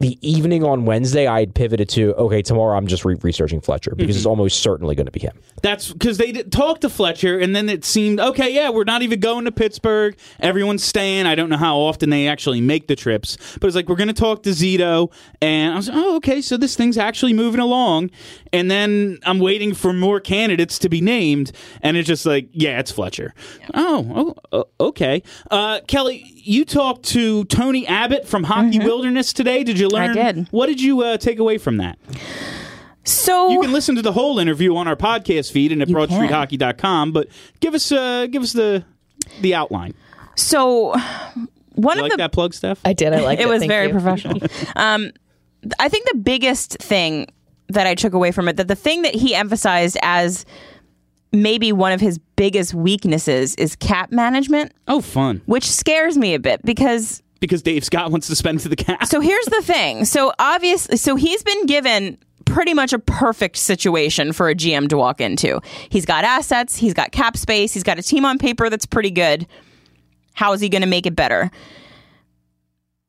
[0.00, 3.94] the evening on Wednesday, I had pivoted to okay, tomorrow I'm just re- researching Fletcher
[3.94, 5.38] because it's almost certainly going to be him.
[5.62, 8.52] That's because they did talk to Fletcher, and then it seemed okay.
[8.52, 10.16] Yeah, we're not even going to Pittsburgh.
[10.40, 11.26] Everyone's staying.
[11.26, 14.08] I don't know how often they actually make the trips, but it's like we're going
[14.08, 18.10] to talk to Zito, and I was oh okay, so this thing's actually moving along.
[18.54, 22.80] And then I'm waiting for more candidates to be named, and it's just like yeah,
[22.80, 23.34] it's Fletcher.
[23.74, 25.22] Oh, oh, oh, okay.
[25.50, 29.64] Uh, Kelly, you talked to Tony Abbott from Hockey Wilderness today.
[29.64, 30.10] Did you learn?
[30.16, 30.48] I did.
[30.50, 31.98] What did you uh, take away from that?
[33.04, 35.94] So You can listen to the whole interview on our podcast feed and at You
[35.96, 36.08] can.
[36.08, 37.28] broadstreethockey.com, but
[37.60, 38.84] give us uh give us the
[39.40, 39.94] the outline.
[40.36, 40.94] so
[41.74, 43.12] one You of like the that plug, stuff I did.
[43.14, 43.42] I like it.
[43.46, 43.92] it was very you.
[43.92, 44.38] professional.
[44.76, 45.10] um,
[45.78, 47.26] I think the biggest thing
[47.68, 50.44] that I took away from it that the thing that he emphasized as
[51.32, 55.42] maybe one of his biggest weaknesses is cap management, oh, fun.
[55.46, 59.04] which scares me a bit because Because Dave Scott wants to spend to the cap.
[59.06, 60.04] so here's the thing.
[60.04, 64.96] So obviously, so he's been given pretty much a perfect situation for a GM to
[64.96, 65.60] walk into.
[65.88, 69.10] He's got assets, he's got cap space, he's got a team on paper that's pretty
[69.12, 69.46] good.
[70.34, 71.50] How is he going to make it better?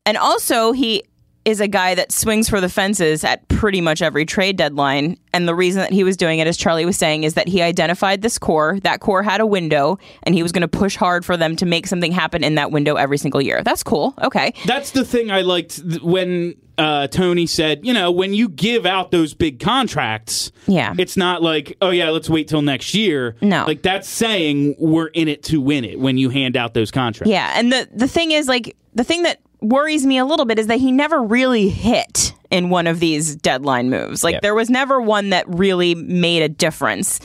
[0.06, 1.04] And also, he
[1.44, 5.18] is a guy that swings for the fences at pretty much every trade deadline.
[5.34, 7.62] And the reason that he was doing it, as Charlie was saying, is that he
[7.64, 8.80] identified this core.
[8.84, 11.66] That core had a window, and he was going to push hard for them to
[11.66, 13.64] make something happen in that window every single year.
[13.64, 14.14] That's cool.
[14.22, 14.54] Okay.
[14.68, 19.10] That's the thing I liked when uh, Tony said, you know, when you give out
[19.12, 20.94] those big contracts, Yeah.
[20.98, 23.36] it's not like, oh yeah, let's wait till next year.
[23.42, 23.66] No.
[23.66, 27.30] like that's saying we're in it to win it when you hand out those contracts.
[27.32, 30.60] Yeah, and the the thing is like the thing that worries me a little bit
[30.60, 34.24] is that he never really hit in one of these deadline moves.
[34.24, 34.42] Like Yep.
[34.42, 37.20] there was never one that really made a difference.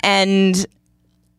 [0.00, 0.66] And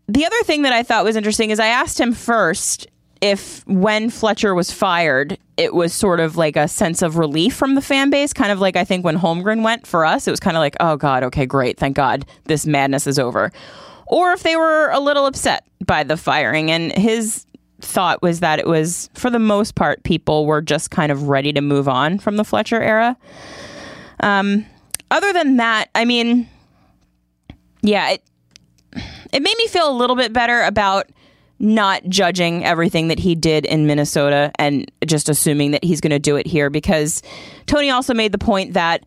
[0.07, 2.87] the other thing that I thought was interesting is I asked him first
[3.21, 7.75] if when Fletcher was fired, it was sort of like a sense of relief from
[7.75, 10.41] the fan base, kind of like I think when Holmgren went for us, it was
[10.41, 13.51] kind of like, oh God, okay, great, thank God this madness is over.
[14.07, 16.69] Or if they were a little upset by the firing.
[16.69, 17.45] And his
[17.83, 21.53] thought was that it was, for the most part, people were just kind of ready
[21.53, 23.17] to move on from the Fletcher era.
[24.19, 24.65] Um,
[25.11, 26.49] other than that, I mean,
[27.81, 28.23] yeah, it,
[29.31, 31.09] it made me feel a little bit better about
[31.59, 36.19] not judging everything that he did in Minnesota and just assuming that he's going to
[36.19, 37.21] do it here because
[37.67, 39.05] Tony also made the point that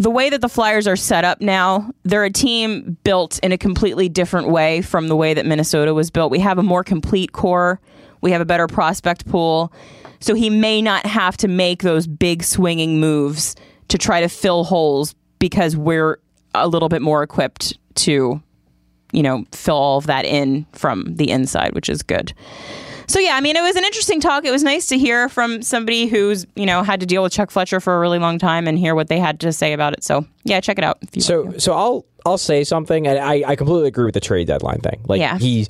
[0.00, 3.58] the way that the Flyers are set up now, they're a team built in a
[3.58, 6.30] completely different way from the way that Minnesota was built.
[6.30, 7.78] We have a more complete core,
[8.22, 9.70] we have a better prospect pool.
[10.18, 13.56] So he may not have to make those big swinging moves
[13.88, 16.18] to try to fill holes because we're
[16.54, 18.42] a little bit more equipped to,
[19.12, 22.32] you know, fill all of that in from the inside, which is good.
[23.10, 24.44] So yeah, I mean, it was an interesting talk.
[24.44, 27.50] It was nice to hear from somebody who's you know had to deal with Chuck
[27.50, 30.04] Fletcher for a really long time and hear what they had to say about it.
[30.04, 30.98] So yeah, check it out.
[31.02, 34.20] If you So so I'll I'll say something, and I, I completely agree with the
[34.20, 35.00] trade deadline thing.
[35.06, 35.38] Like Yeah.
[35.38, 35.66] he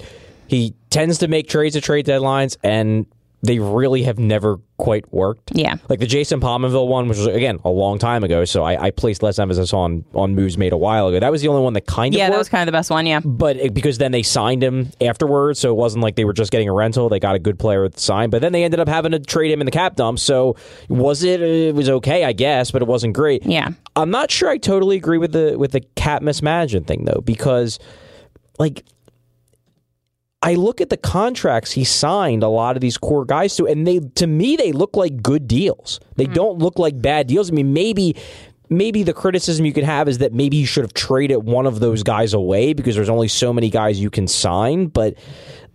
[0.48, 3.07] he tends to make trades at trade deadlines, and
[3.42, 5.53] they really have never quite worked.
[5.55, 5.76] Yeah.
[5.88, 8.44] like the Jason Pominville one, which was again a long time ago.
[8.44, 11.20] So I, I placed less emphasis on on moves made a while ago.
[11.20, 12.33] That was the only one that kind of yeah, worked.
[12.33, 13.07] that was kind of the best one.
[13.07, 16.33] Yeah, but it, because then they signed him afterwards, so it wasn't like they were
[16.33, 17.09] just getting a rental.
[17.09, 19.18] They got a good player at the sign, but then they ended up having to
[19.18, 20.18] trade him in the cap dump.
[20.18, 20.57] So
[20.88, 21.40] was it?
[21.40, 23.44] It was okay, I guess, but it wasn't great.
[23.46, 23.70] Yeah.
[23.96, 24.48] I'm not sure.
[24.50, 27.79] I totally agree with the with the cap mismanagement thing though, because
[28.59, 28.85] like.
[30.42, 33.87] I look at the contracts he signed a lot of these core guys to, and
[33.87, 36.00] they to me they look like good deals.
[36.16, 36.33] They mm-hmm.
[36.33, 37.50] don't look like bad deals.
[37.50, 38.16] I mean, maybe
[38.70, 41.81] maybe the criticism you could have is that maybe you should have traded one of
[41.81, 44.87] those guys away because there's only so many guys you can sign.
[44.87, 45.14] But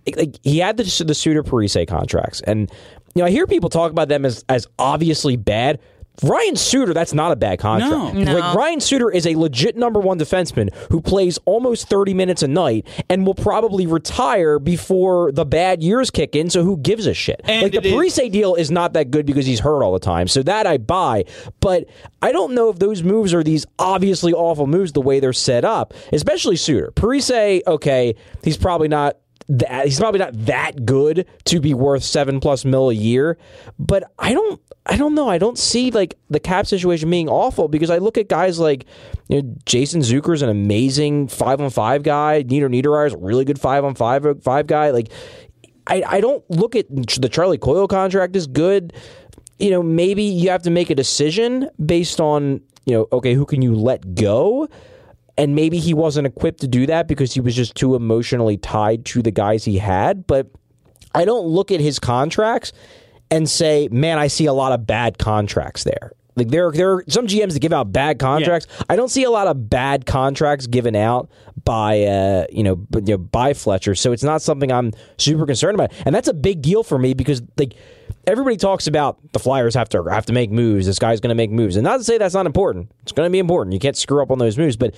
[0.07, 2.71] like, like, he had the the Suter Parise contracts, and
[3.13, 5.79] you know I hear people talk about them as as obviously bad.
[6.23, 8.15] Ryan Suter, that's not a bad contract.
[8.15, 8.33] No.
[8.33, 12.47] Like Ryan Suter is a legit number one defenseman who plays almost 30 minutes a
[12.47, 16.49] night and will probably retire before the bad years kick in.
[16.49, 17.41] So who gives a shit?
[17.45, 19.93] And like the it is- Parise deal is not that good because he's hurt all
[19.93, 20.27] the time.
[20.27, 21.25] So that I buy.
[21.59, 21.85] But
[22.21, 25.65] I don't know if those moves are these obviously awful moves the way they're set
[25.65, 26.91] up, especially Suter.
[26.95, 32.39] Parise, okay, he's probably not that he's probably not that good to be worth seven
[32.39, 33.37] plus mil a year.
[33.77, 35.27] But I don't I don't know.
[35.27, 38.85] I don't see like the cap situation being awful because I look at guys like
[39.29, 42.43] you know, Jason Zucker's an amazing five on five guy.
[42.43, 44.91] Nieder Niederreiter is a really good five on five five guy.
[44.91, 45.11] Like
[45.87, 48.93] I, I don't look at the Charlie Coyle contract is good.
[49.59, 53.45] You know, maybe you have to make a decision based on, you know, okay, who
[53.45, 54.67] can you let go?
[55.37, 59.05] And maybe he wasn't equipped to do that because he was just too emotionally tied
[59.05, 60.27] to the guys he had.
[60.27, 60.47] But
[61.13, 62.71] I don't look at his contracts
[63.35, 67.03] and say, "Man, I see a lot of bad contracts there." Like there, there are
[67.07, 68.67] some GMs that give out bad contracts.
[68.89, 71.29] I don't see a lot of bad contracts given out
[71.63, 73.95] by, uh, you know, you know, by Fletcher.
[73.95, 77.13] So it's not something I'm super concerned about, and that's a big deal for me
[77.13, 77.75] because like
[78.27, 80.85] everybody talks about the Flyers have to have to make moves.
[80.85, 82.91] This guy's going to make moves, and not to say that's not important.
[83.03, 83.73] It's going to be important.
[83.73, 84.93] You can't screw up on those moves, but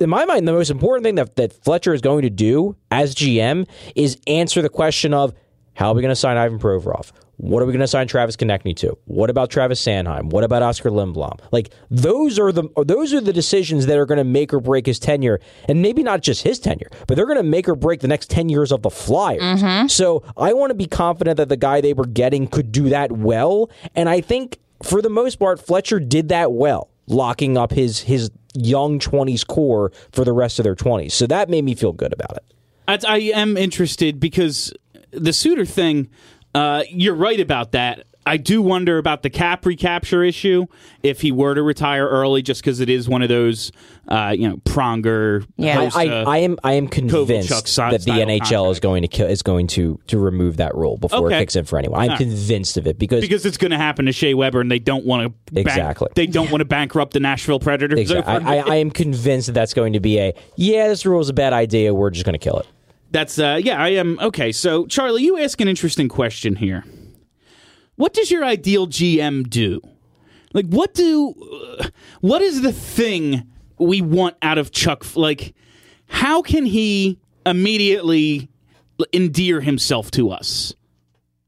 [0.00, 3.14] in my mind, the most important thing that, that Fletcher is going to do as
[3.14, 5.32] GM is answer the question of
[5.74, 7.12] how are we going to sign Ivan Provorov?
[7.36, 8.96] What are we going to sign Travis Konecny to?
[9.06, 10.30] What about Travis Sanheim?
[10.30, 11.40] What about Oskar Lindblom?
[11.50, 14.86] Like those are the those are the decisions that are going to make or break
[14.86, 18.00] his tenure, and maybe not just his tenure, but they're going to make or break
[18.00, 19.42] the next ten years of the Flyers.
[19.42, 19.88] Mm-hmm.
[19.88, 23.10] So I want to be confident that the guy they were getting could do that
[23.10, 28.00] well, and I think for the most part, Fletcher did that well, locking up his
[28.00, 31.14] his young twenties core for the rest of their twenties.
[31.14, 32.44] So that made me feel good about it.
[32.86, 34.72] I, I am interested because
[35.10, 36.08] the Suter thing.
[36.54, 38.04] Uh, you're right about that.
[38.26, 40.64] I do wonder about the cap recapture issue
[41.02, 43.70] if he were to retire early, just because it is one of those,
[44.08, 45.46] uh, you know, Pronger.
[45.58, 45.90] Yeah.
[45.94, 49.42] I, I, I am I am convinced that the NHL is going to kill, is
[49.42, 51.36] going to to remove that rule before Okay.
[51.36, 52.00] it kicks in for anyone.
[52.00, 52.16] I'm Ah.
[52.16, 55.04] convinced of it because, because it's going to happen to Shea Weber, and they don't
[55.04, 56.08] want to Exactly.
[56.14, 57.98] They don't want to bankrupt the Nashville Predators.
[58.00, 58.32] Exactly.
[58.32, 58.56] I.
[58.56, 60.88] I, I am convinced that that's going to be a yeah.
[60.88, 61.92] This rule is a bad idea.
[61.92, 62.66] We're just going to kill it.
[63.14, 64.50] That's uh yeah, I am okay.
[64.50, 66.82] So Charlie, you ask an interesting question here.
[67.94, 69.80] What does your ideal GM do?
[70.52, 71.32] Like what do
[71.78, 71.90] uh,
[72.22, 73.48] what is the thing
[73.78, 75.54] we want out of Chuck like
[76.08, 78.48] how can he immediately
[79.12, 80.74] endear himself to us?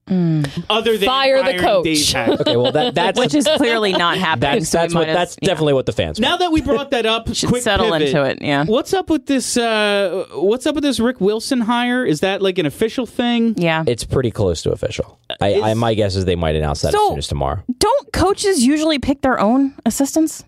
[0.08, 1.84] Other than Fire the coach.
[1.84, 4.60] Dave Okay, well that that's which is clearly not happening.
[4.60, 5.48] that's so that's what as- that's yeah.
[5.48, 6.20] definitely what the fans.
[6.20, 6.30] Want.
[6.30, 8.08] Now that we brought that up, Should quick settle pivot.
[8.08, 8.64] into it, yeah.
[8.64, 9.56] What's up with this?
[9.56, 12.04] Uh, what's up with this Rick Wilson hire?
[12.06, 13.54] Is that like an official thing?
[13.58, 13.82] Yeah.
[13.86, 15.18] It's pretty close to official.
[15.40, 17.64] I, I my guess is they might announce that as soon as tomorrow.
[17.78, 20.44] Don't coaches usually pick their own assistants?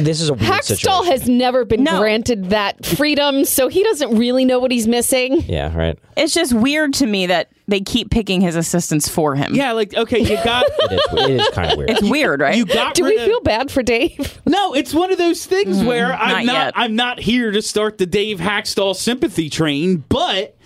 [0.00, 1.06] This is a weird Hakstol situation.
[1.12, 1.98] has never been No.
[2.00, 5.40] granted that freedom, so he doesn't really know what he's missing.
[5.42, 5.98] yeah, right.
[6.16, 9.54] It's just weird to me that they keep picking his assistants for him.
[9.54, 10.64] Yeah, like okay, you got.
[10.84, 11.90] It is, it is kind of weird.
[11.90, 12.56] It's weird, right?
[12.56, 14.40] You got Do we of- feel bad for Dave?
[14.46, 16.72] No, it's one of those things mm, where I'm not not.
[16.76, 20.56] I'm not here to start the Dave Hakstol sympathy train, but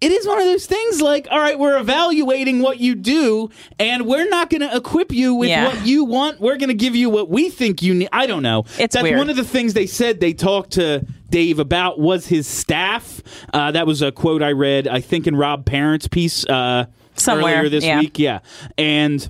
[0.00, 4.06] it is one of those things like, all right, we're evaluating what you do, and
[4.06, 5.66] we're not going to equip you with Yeah.
[5.68, 6.40] what you want.
[6.40, 8.08] We're going to give you what we think you need.
[8.12, 8.60] I don't know.
[8.78, 9.18] It's That's weird.
[9.18, 13.20] one of the things they said they talked to Dave about was his staff.
[13.52, 17.56] Uh, that was a quote I read, I think, in Rob Parent's piece uh, Somewhere,
[17.56, 17.98] earlier this yeah.
[18.00, 18.18] week.
[18.18, 18.40] Yeah,
[18.78, 19.28] and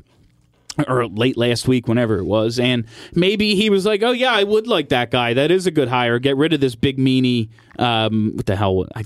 [0.88, 2.84] or late last week, whenever it was, and
[3.14, 5.32] maybe he was like, "Oh yeah, I would like that guy.
[5.32, 6.18] That is a good hire.
[6.18, 7.48] Get rid of this big meanie.
[7.78, 8.84] Um, what the hell?
[8.94, 9.04] I,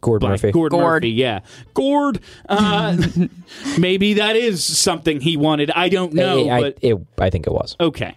[0.00, 0.50] Gord Murphy.
[0.52, 0.82] Gord, Gord.
[0.84, 1.10] Murphy.
[1.10, 1.40] Yeah,
[1.74, 2.20] Gord.
[2.48, 2.96] Uh,
[3.78, 5.70] maybe that is something he wanted.
[5.72, 7.76] I don't know, I, I- but it, I think it was.
[7.80, 8.16] Okay.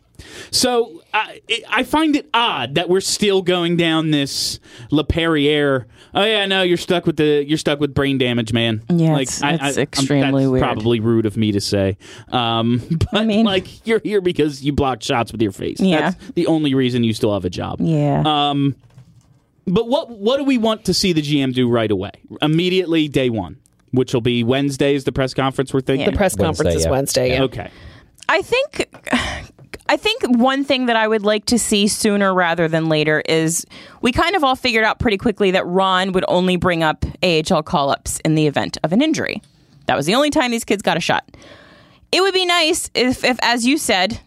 [0.52, 4.60] So uh, it, I find it odd that we're still going down this
[4.92, 5.86] Laperriere.
[6.14, 8.84] Oh yeah, no, you're stuck with the you're stuck with brain damage, man.
[8.90, 10.64] Yeah, like it's- I, it's I, extremely that's weird.
[10.64, 11.98] Probably rude of me to say.
[12.32, 15.80] Um, but I mean- like you're here because you blocked shots with your face.
[15.80, 16.12] Yeah.
[16.12, 17.78] That's the only reason you still have a job.
[17.82, 18.22] yeah.
[18.26, 18.76] Um,
[19.68, 22.12] but what what do we want to see the GM do right away?
[22.42, 23.58] Immediately, day one,
[23.92, 26.10] which will be Wednesday, is the press conference we're thinking.
[26.10, 26.92] The press Wednesday, conference is yeah.
[26.92, 27.30] Wednesday.
[27.32, 27.44] Yeah.
[27.44, 27.72] Okay.
[28.30, 28.90] I think
[29.92, 33.66] I think one thing that I would like to see sooner rather than later is
[34.02, 37.62] we kind of all figured out pretty quickly that Ron would only bring up AHL
[37.64, 39.42] call-ups in the event of an injury.
[39.88, 41.26] That was the only time these kids got a shot.
[42.14, 44.18] It would be nice if, if as you said,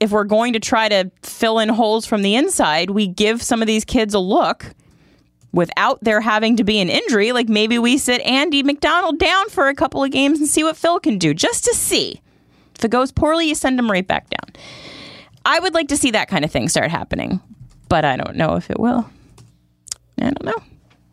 [0.00, 3.60] if we're going to try to fill in holes from the inside, we give some
[3.62, 4.74] of these kids a look
[5.52, 7.32] without there having to be an injury.
[7.32, 10.76] Like maybe we sit Andy MacDonald down for a couple of games and see what
[10.76, 12.20] Phil can do, just to see.
[12.76, 14.56] If it goes poorly, you send him right back down.
[15.44, 17.40] I would like to see that kind of thing start happening,
[17.88, 19.08] but I don't know if it will.
[20.18, 20.62] I don't know.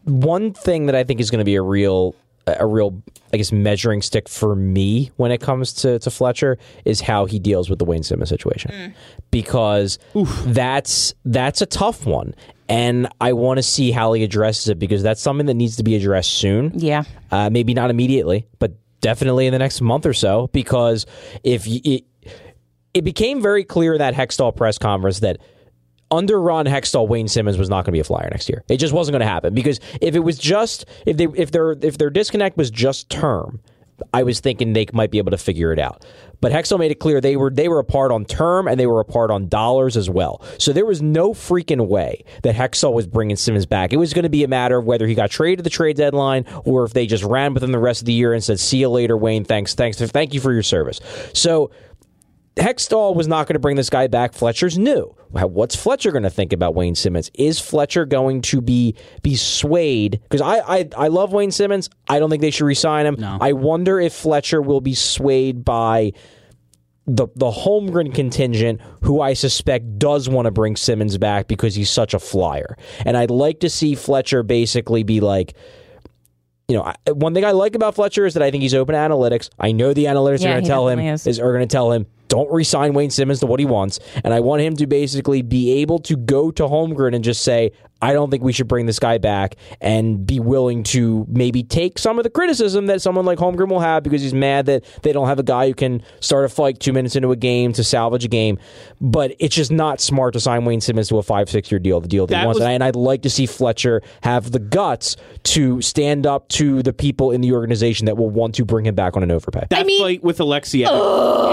[0.04, 2.15] one thing that I think is going to be a real,
[2.60, 3.01] a real,
[3.33, 7.39] I guess, measuring stick for me when it comes to, to Fletcher is how he
[7.39, 8.93] deals with the Wayne Simmonds situation,
[9.31, 9.99] because
[10.45, 12.33] that's that's a tough one,
[12.69, 15.83] and I want to see how he addresses it because that's something that needs to
[15.83, 16.71] be addressed soon.
[16.75, 17.03] Yeah.
[17.31, 20.49] Uh, maybe not immediately, but definitely in the next month or so.
[20.53, 21.05] Because
[21.43, 22.03] if y it,
[22.93, 25.38] it became very clear in that Hextall press conference that
[26.12, 28.63] under Ron Hextall, Wayne Simmonds was not going to be a flyer next year.
[28.70, 31.72] It just wasn't going to happen because if it was just if they if their
[31.72, 33.60] if their disconnect was just term
[34.13, 36.06] I was thinking they might be able to figure it out.
[36.39, 39.00] But Hextall made it clear they were they were apart on term and they were
[39.00, 40.41] apart on dollars as well.
[40.60, 43.91] So there was no freaking way that Hextall was bringing Simmonds back.
[43.91, 45.98] It was going to be a matter of whether he got traded at the trade
[45.98, 48.60] deadline or if they just ran with him the rest of the year and said,
[48.60, 49.46] "See you later, Wayne.
[49.46, 51.00] Thanks, thanks, thank you for your service."
[51.34, 51.72] So
[52.58, 54.34] Hextall was not going to bring this guy back.
[54.34, 55.15] Fletcher's new.
[55.32, 57.30] What's Fletcher going to think about Wayne Simmonds?
[57.36, 60.20] Is Fletcher going to be be swayed?
[60.24, 61.89] Because I, I I love Wayne Simmonds.
[62.10, 63.15] I don't think they should resign him.
[63.20, 63.38] No.
[63.39, 66.13] I wonder if Fletcher will be swayed by
[67.06, 71.89] the the Holmgren contingent, who I suspect does want to bring Simmonds back because he's
[71.89, 72.76] such a flyer.
[73.06, 75.54] And I'd like to see Fletcher basically be like,
[76.67, 79.00] you know, one thing I like about Fletcher is that I think he's open to
[79.00, 79.50] analytics.
[79.60, 81.40] I know the analytics Yeah, are going to tell him definitely is.
[81.40, 84.40] are going to tell him don't resign Wayne Simmonds to what he wants, and I
[84.40, 88.30] want him to basically be able to go to Holmgren and just say, I don't
[88.30, 92.23] think we should bring this guy back, and be willing to maybe take some of
[92.23, 95.40] the criticism that someone like Holmgren will have because he's mad that they don't have
[95.40, 98.28] a guy who can start a fight two minutes into a game to salvage a
[98.28, 98.60] game.
[99.02, 102.00] But it's just not smart to sign Wayne Simmonds to a five six year deal,
[102.00, 104.04] the deal that, That he wants, was- and I- and I'd like to see Fletcher
[104.21, 105.15] have the guts
[105.46, 108.94] to stand up to the people in the organization that will want to bring him
[108.94, 109.65] back on an overpay.
[109.71, 110.88] That mean- fight with Alexia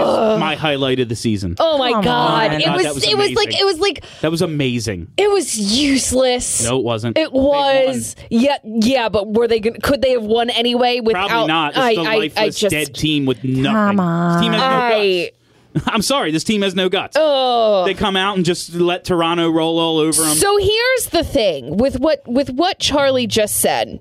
[0.04, 1.54] is my highlight of the season.
[1.58, 2.50] Oh my Come god!
[2.52, 2.60] on.
[2.60, 3.60] It God, was, that was it was like amazing.
[3.60, 5.08] it was like That was amazing.
[5.16, 6.64] it was useless.
[6.64, 7.18] No, it wasn't.
[7.18, 7.86] It They won.
[7.86, 11.70] was yeah yeah, but were they gonna, could they have won anyway without Probably not.
[11.70, 13.96] It's I, the I, lifeless, I just dead team with nothing.
[13.96, 13.96] Come
[14.32, 15.38] This team has no I guts.
[15.88, 17.16] I'm sorry, this team has no guts.
[17.18, 20.36] oh They come out and just let Toronto roll all over them.
[20.36, 24.00] So here's the thing with what with what Charlie just said.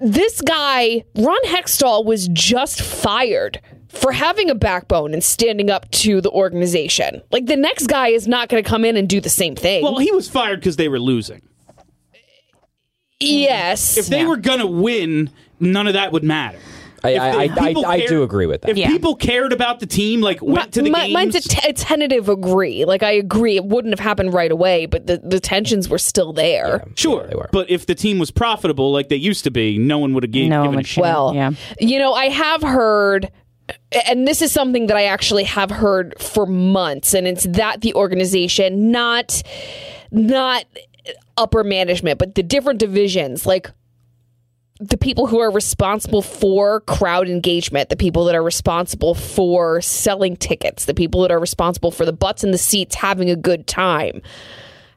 [0.00, 3.60] This guy, Ron Hextall, was just fired
[3.96, 7.22] for having a backbone and standing up to the organization.
[7.30, 9.82] Like the next guy is not going to come in and do the same thing.
[9.82, 11.42] well, he was fired because they were losing.
[13.20, 13.96] yes.
[13.96, 15.30] If they were going to win,
[15.60, 16.58] none of that would matter.
[17.04, 18.70] I, If I, I, I, I cared- do agree with that.
[18.70, 18.88] If Yeah.
[18.88, 21.72] people cared about the team, like went to the Mi- games, mine's a, t- a
[21.72, 22.84] tentative agree.
[22.84, 26.32] Like I agree, it wouldn't have happened right away, but the, the tensions were still
[26.32, 26.84] there.
[26.96, 27.26] sure.
[27.28, 27.48] they were.
[27.52, 30.32] But if the team was profitable like they used to be, no one would have
[30.32, 31.02] gave, No given a shit.
[31.02, 31.52] Well, Yeah.
[31.78, 33.30] you know, I have heard,
[34.08, 37.94] and this is something that I actually have heard for months, and it's that the
[37.94, 39.42] organization, not,
[40.10, 40.64] not
[41.36, 43.70] upper management, but the different divisions, like
[44.78, 50.36] the people who are responsible for crowd engagement, the people that are responsible for selling
[50.36, 53.66] tickets, the people that are responsible for the butts in the seats having a good
[53.66, 54.20] time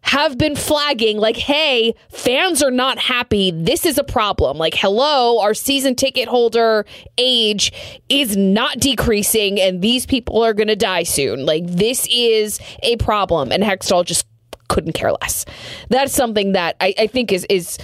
[0.02, 3.52] have been flagging like hey fans are not happy.
[3.52, 4.58] This is a problem.
[4.58, 6.86] Like hello our season ticket holder
[7.18, 7.72] age
[8.10, 11.46] is not decreasing and these people are going to die soon.
[11.46, 13.52] Like this is a problem.
[13.52, 14.26] And hextall just
[14.70, 15.46] couldn't care less.
[15.90, 17.78] That's something that i, I think is is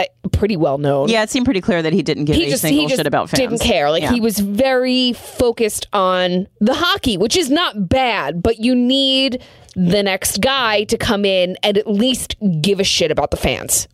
[0.00, 2.50] Uh, pretty well known Yeah, it seemed pretty clear that he didn't give he a
[2.50, 3.38] just single he just shit about fans.
[3.40, 3.90] didn't care.
[3.90, 4.12] Like Yeah.
[4.12, 9.42] he was very focused on the hockey, which is not bad, but you need
[9.76, 13.86] the next guy to come in and at least give a shit about the fans.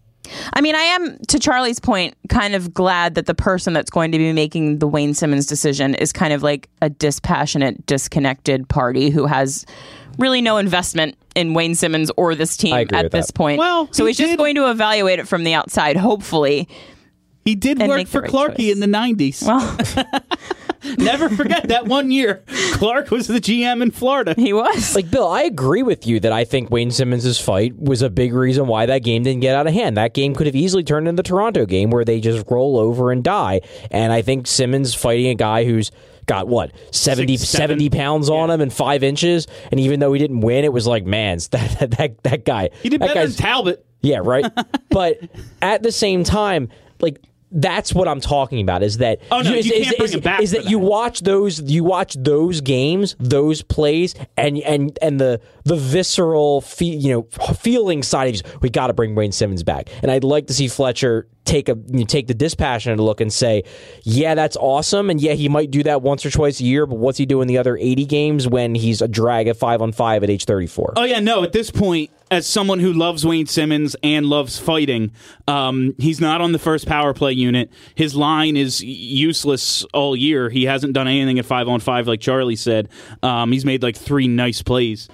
[0.53, 4.11] I mean, I am, to Charlie's point, kind of glad that the person that's going
[4.11, 9.11] to be making the Wayne Simmonds decision is kind of like a dispassionate, disconnected party
[9.11, 9.65] who has
[10.19, 13.35] really no investment in Wayne Simmonds or this team at this that.
[13.35, 13.59] point.
[13.59, 16.69] Well, so he he's just going to evaluate it from the outside, hopefully.
[17.45, 18.73] He did work for right Clarky choice.
[18.73, 19.47] in the 90s.
[19.47, 20.13] Well,
[20.99, 22.43] Never forget that one year.
[22.75, 24.35] Clark was the GM in Florida.
[24.37, 24.95] he was.
[24.95, 28.33] Like Bill, I agree with you that I think Wayne Simmonds' fight was a big
[28.33, 29.97] reason why that game didn't get out of hand.
[29.97, 33.11] That game could have easily turned into the Toronto game where they just roll over
[33.11, 33.63] and die.
[33.91, 35.91] And I think Simmonds fighting a guy who's
[36.27, 38.55] got what 70, Six, 70 pounds on Yeah.
[38.57, 41.79] him and five inches, and even though he didn't win, it was like, man, that
[41.81, 42.71] that that, that guy.
[42.83, 43.87] He did that better than Talbot.
[44.03, 44.45] yeah, right.
[44.91, 45.19] but
[45.63, 46.69] at the same time,
[47.01, 47.21] like
[47.53, 48.83] that's what I'm talking about.
[48.83, 50.79] Is that Oh, no, is, you can't bring is- him back is for that you
[50.81, 56.87] watch those you watch those games, those plays, and and and the the visceral fe-
[56.87, 57.23] you know
[57.55, 58.59] feeling side of you.
[58.61, 61.79] We got to bring Wayne Simmonds back, and I'd like to see Fletcher take a
[61.89, 63.65] you take the dispassionate look and say,
[64.03, 66.97] yeah, that's awesome, and yeah, he might do that once or twice a year, but
[66.97, 70.23] what's he doing the other 80 games when he's a drag at five on five
[70.23, 70.95] at age 34?
[70.97, 71.43] Oh yeah, no.
[71.43, 75.13] At this point, as someone who loves Wayne Simmonds and loves fighting,
[75.47, 77.71] um, he's not on the first power play unit.
[77.95, 80.51] His line is useless all year.
[80.51, 82.89] He hasn't done anything at five on five, like Charlie said.
[83.23, 85.09] Um, he's made like three nice plays.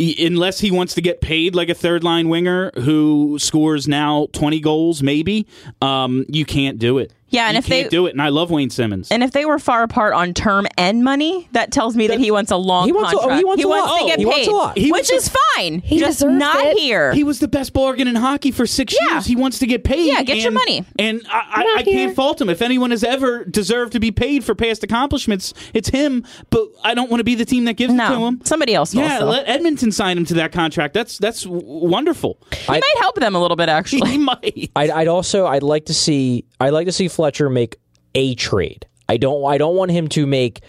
[0.00, 4.58] Unless he wants to get paid like a third line winger who scores now twenty
[4.58, 5.46] goals, maybe
[5.80, 7.12] um, you can't do it.
[7.30, 9.10] Yeah, and you if they- can't do it, and I love Wayne Simmonds.
[9.10, 12.30] And if they were far apart on term and money, that tells me that he
[12.30, 13.86] wants a long He wants a- oh, he wants a lot.
[13.98, 14.78] to Oh, get he paid, wants a lot.
[14.78, 15.80] He which is the- fine.
[15.80, 16.78] He just deserves not it.
[16.78, 17.12] here.
[17.12, 19.14] He was the best bargain in hockey for six Yeah.
[19.14, 19.26] years.
[19.26, 20.06] He wants to get paid.
[20.06, 20.84] Yeah, get your money.
[20.98, 22.48] And I, I, I can't fault him.
[22.48, 26.24] If anyone has ever deserved to be paid for past accomplishments, it's him.
[26.50, 28.40] But I don't want to be the team that gives it to him.
[28.44, 28.94] somebody else.
[28.94, 29.28] Yeah, still.
[29.28, 30.94] let Edmonton sign him to that contract.
[30.94, 32.38] That's that's w- wonderful.
[32.52, 34.10] he might help them a little bit, actually.
[34.10, 34.70] He might.
[34.76, 37.78] I'd, I'd also I'd like to see I'd like to see Fletcher make
[38.14, 38.86] a trade.
[39.08, 40.60] I don't I don't want him to make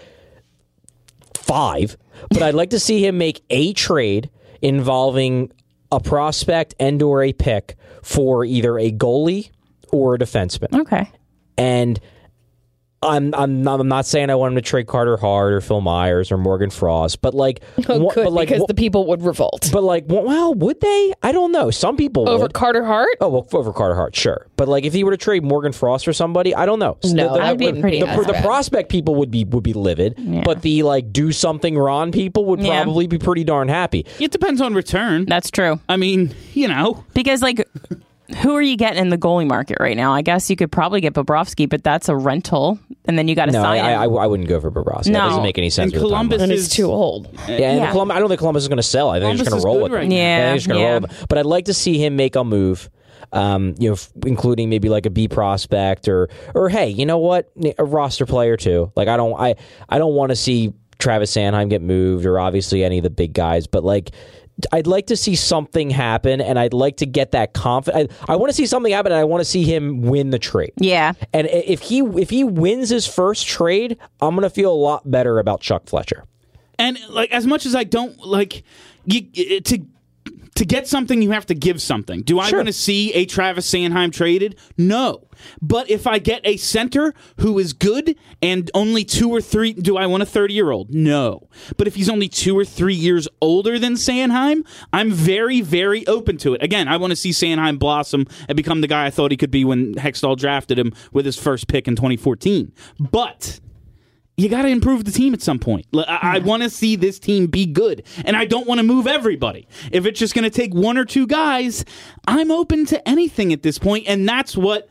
[1.36, 1.98] five,
[2.30, 4.30] but I'd like to see him make a trade
[4.62, 5.52] involving
[5.92, 9.50] a prospect and or a pick for either a goalie
[9.92, 10.80] or a defenseman.
[10.80, 11.12] Okay.
[11.58, 12.00] And
[13.04, 15.82] I'm I'm not, I'm not saying I want him to trade Carter Hart or Phil
[15.82, 19.06] Myers or Morgan Frost, but like Oh, wha- good, but like because wha- the people
[19.08, 21.14] would revolt but like well would they?
[21.22, 21.70] I don't know.
[21.70, 22.54] Some people over would.
[22.54, 23.10] Carter Hart.
[23.22, 24.48] Oh well, over Carter Hart, sure.
[24.56, 26.98] But like, if he were to trade Morgan Frost or somebody, I don't know.
[27.04, 30.16] No, the, I the, wouldn't pretty the, the prospect people would be would be livid,
[30.44, 32.84] but the like do something Ron people would Yeah.
[32.84, 34.06] probably be pretty darn happy.
[34.20, 35.26] It depends on return.
[35.26, 35.80] That's true.
[35.90, 37.68] I mean, you know, Because like,
[38.38, 40.14] who are you getting in the goalie market right now?
[40.14, 43.46] I guess you could probably get Bobrovsky, but that's a rental, and then you got
[43.46, 43.92] to No, I, sign I.
[43.94, 45.06] I, I wouldn't go for Bobrovsky.
[45.06, 45.30] That No.
[45.30, 45.94] doesn't make any sense.
[45.94, 46.44] And with Columbus timeline.
[46.44, 47.28] and is- it's too old.
[47.48, 47.92] yeah, and Yeah.
[47.92, 49.10] Colum- I don't think Columbus is going to sell.
[49.10, 50.08] I think they're just going to roll with right it.
[50.10, 50.16] now.
[50.16, 50.92] I Yeah, think they're just going to yeah.
[50.94, 51.28] roll with it.
[51.30, 52.90] But I'd like to see him make a move.
[53.32, 57.18] Um, you know, f- including maybe like a B prospect or or hey, you know
[57.18, 58.92] what, a roster player too.
[58.96, 59.56] Like I don't I
[59.90, 63.34] I don't want to see Travis Sanheim get moved or obviously any of the big
[63.34, 64.12] guys, but like.
[64.72, 68.14] I'd like to see something happen, and I'd like to get that confidence.
[68.28, 70.40] I, I want to see something happen, and I want to see him win the
[70.40, 70.72] trade.
[70.78, 71.14] yeah.
[71.34, 75.40] And if he if he wins his first trade, I'm gonna feel a lot better
[75.40, 76.24] about Chuck Fletcher.
[76.80, 78.64] and like as much as I don't like
[79.06, 79.22] you
[79.62, 79.86] to
[80.56, 82.22] to get something, you have to give something.
[82.22, 82.60] Do I Sure.
[82.60, 84.56] want to see a Travis Sanheim traded?
[84.78, 85.28] No.
[85.62, 89.98] But if I get a center who is good and only two or three, do
[89.98, 90.94] I want a 30 year old?
[90.94, 91.50] No.
[91.78, 96.38] But if he's only two or three years older than Sanheim, I'm very, very open
[96.38, 96.64] to it.
[96.64, 99.52] Again, I want to see Sanheim blossom and become the guy I thought he could
[99.52, 102.72] be when Hextall drafted him with his first pick in 2014.
[102.98, 103.60] But
[104.38, 105.86] you got to improve the team at some point.
[105.96, 109.68] I want to see this team be good, and I don't want to move everybody.
[109.92, 111.86] If it's just going to take one or two guys,
[112.28, 114.90] I'm open to anything at this point, and that's what.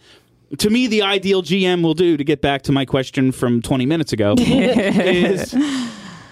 [0.59, 2.17] To me, the ideal GM will do.
[2.17, 5.53] To get back to my question from 20 minutes ago, is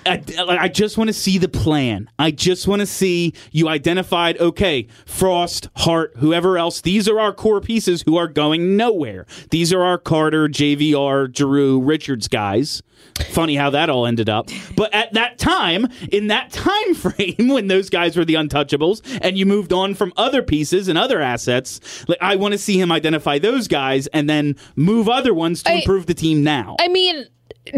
[0.06, 2.08] I, I just want to see the plan.
[2.18, 4.38] I just want to see you identified.
[4.38, 6.80] Okay, Frost, Hart, whoever else.
[6.80, 9.26] These are our core pieces who are going nowhere.
[9.50, 12.82] These are our Carter, JVR, Giroux, Richards guys.
[13.30, 14.48] Funny how that all ended up.
[14.76, 19.36] But at that time, in that time frame when those guys were the untouchables, and
[19.36, 22.92] you moved on from other pieces and other assets, like I want to see him
[22.92, 26.76] identify those guys and then move other ones to I- improve the team now.
[26.80, 27.26] I mean,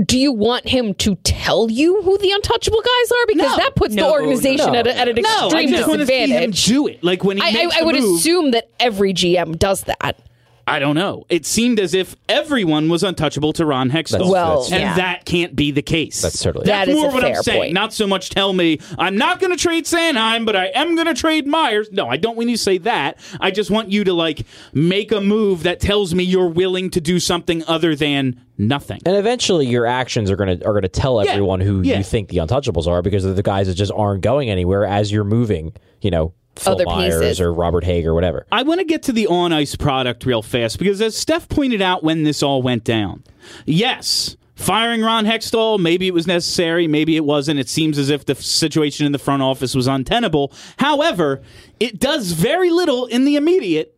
[0.06, 3.26] do you want him to tell you who the untouchable guys are?
[3.26, 3.56] Because No.
[3.56, 4.78] that puts No, the organization no.
[4.78, 6.64] at, a, at an no, I extreme just want to see him disadvantage.
[6.66, 7.04] do it.
[7.04, 10.18] Like when he I, makes I, I would move, assume that every GM does that.
[10.66, 11.24] I don't know.
[11.28, 14.30] It seemed as if everyone was untouchable to Ron Hextall.
[14.30, 14.96] Well, and yeah.
[14.96, 16.22] that can't be the case.
[16.22, 17.58] That's totally- That's That is more what I'm saying.
[17.60, 17.74] point.
[17.74, 21.06] Not so much tell me I'm not going to trade Sanheim, but I am going
[21.06, 21.88] to trade Myers.
[21.92, 23.18] No, I don't want you to say that.
[23.40, 27.00] I just want you to like make a move that tells me you're willing to
[27.00, 29.00] do something other than nothing.
[29.04, 31.32] And eventually, your actions are gonna are gonna tell Yeah.
[31.32, 31.98] everyone who Yeah.
[31.98, 35.12] you think the untouchables are because they're the guys that just aren't going anywhere as
[35.12, 35.72] you're moving.
[36.00, 37.40] You know, Phil Other Myers pieces.
[37.40, 38.46] or Robert Haig or whatever.
[38.52, 41.82] I want to get to the on ice product real fast because, as Steph pointed
[41.82, 43.24] out when this all went down,
[43.66, 47.60] yes, firing Ron Hextall, maybe it was necessary, maybe it wasn't.
[47.60, 50.52] It seems as if the situation in the front office was untenable.
[50.78, 51.42] However,
[51.80, 53.96] it does very little in the immediate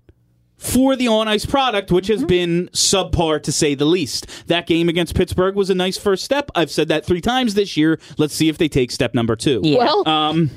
[0.59, 4.27] for the on ice product, which has been subpar to say the least.
[4.49, 6.51] That game against Pittsburgh was a nice first step.
[6.55, 7.99] I've said that three times this year.
[8.17, 9.61] Let's see if they take step number two.
[9.63, 9.79] Yeah.
[9.79, 10.51] Well, Um,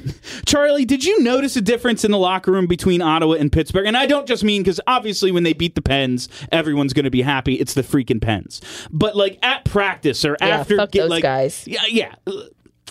[0.45, 3.85] Charlie, did you notice a difference in the locker room between Ottawa and Pittsburgh?
[3.87, 7.11] And I don't just mean because obviously when they beat the Pens, everyone's going to
[7.11, 7.55] be happy.
[7.55, 8.61] It's the freaking Pens.
[8.91, 11.67] But like at practice or Yeah, after, fuck get, those like, guys.
[11.67, 12.13] Yeah, yeah.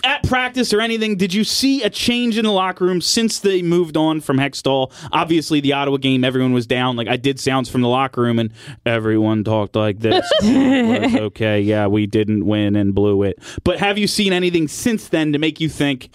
[0.03, 3.61] At practice or anything, did you see a change in the locker room since they
[3.61, 4.91] moved on from Hextall?
[5.11, 6.95] Obviously, the Ottawa game, everyone was down.
[6.95, 8.51] Like I did sounds from the locker room, and
[8.85, 10.29] everyone talked like this.
[10.41, 13.39] Was, okay, yeah, we didn't win and blew it.
[13.63, 16.09] But have you seen anything since then to make you think?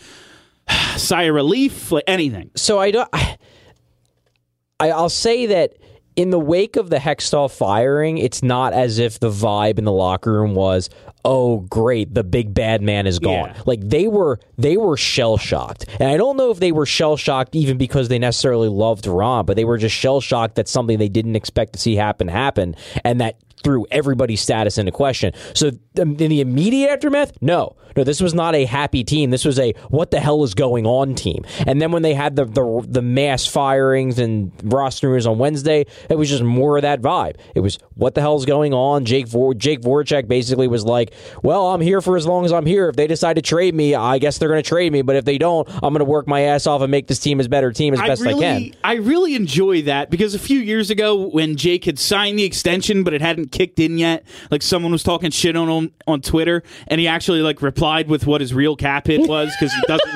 [0.96, 2.50] sigh of relief, like anything.
[2.54, 3.08] So I don't.
[3.12, 5.74] I, I'll say that
[6.16, 9.92] in the wake of the Hextall firing, it's not as if the vibe in the
[9.92, 10.88] locker room was,
[11.24, 13.62] "Oh, great, the big bad man is gone." Yeah.
[13.66, 17.16] Like they were, they were shell shocked, and I don't know if they were shell
[17.16, 20.98] shocked even because they necessarily loved Ron, but they were just shell shocked that something
[20.98, 25.32] they didn't expect to see happen happened, and that threw everybody's status into question.
[25.54, 29.30] So um, in the immediate aftermath, no, no, this was not a happy team.
[29.30, 31.44] This was a what the hell is going on team.
[31.66, 35.86] And then when they had the the, the mass firings and roster rumors on Wednesday,
[36.10, 37.36] it was just more of that vibe.
[37.54, 39.04] It was what the hell is going on.
[39.04, 41.12] Jake Vor- Jake Voracek basically was like,
[41.42, 42.88] well, I'm here for as long as I'm here.
[42.88, 45.02] If they decide to trade me, I guess they're going to trade me.
[45.02, 47.38] But if they don't, I'm going to work my ass off and make this team
[47.40, 48.76] as better team as best really, I can.
[48.82, 53.04] I really enjoy that because a few years ago, when Jake had signed the extension
[53.04, 56.62] but it hadn't kicked in yet, like someone was talking shit on him on Twitter,
[56.88, 60.14] and he actually like replied with what his real cap hit was because he doesn't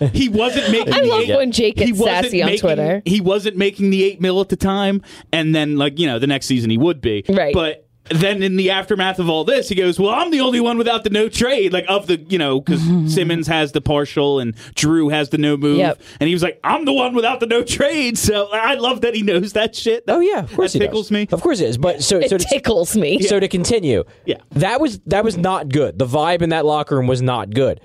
[0.00, 0.10] make.
[0.14, 0.94] he wasn't making.
[0.94, 3.02] I the love eight- when Jake he gets wasn't sassy on making- Twitter.
[3.04, 6.26] He wasn't making the eight mil at the time, and then like you know the
[6.26, 7.24] next season he would be.
[7.28, 7.52] Right.
[7.52, 7.82] but.
[8.08, 11.02] Then in the aftermath of all this, he goes, "Well, I'm the only one without
[11.04, 12.80] the no trade, like of the you know, because
[13.14, 16.00] Simmonds has the partial and Drew has the no move, Yep.
[16.20, 19.14] and he was like, "I'm the one without the no trade." So I love that
[19.14, 20.04] he knows that shit.
[20.08, 21.12] Oh yeah, of course that he tickles does.
[21.12, 21.28] me.
[21.32, 21.78] Of course it is.
[21.78, 23.20] But so It so to- tickles me.
[23.22, 24.36] So to continue, Yeah.
[24.52, 25.98] that was that was not good.
[25.98, 27.80] The vibe in that locker room was not good.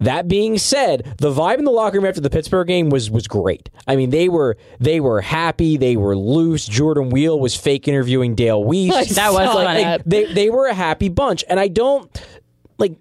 [0.00, 3.26] That being said, the vibe in the locker room after the Pittsburgh game was was
[3.26, 3.68] great.
[3.86, 6.66] I mean, they were they were happy, they were loose.
[6.66, 9.14] Jordan Weal was fake interviewing Dale Weise.
[9.16, 9.82] That was funny.
[9.82, 10.02] that.
[10.06, 12.08] they they were a happy bunch, and I don't
[12.78, 12.96] like.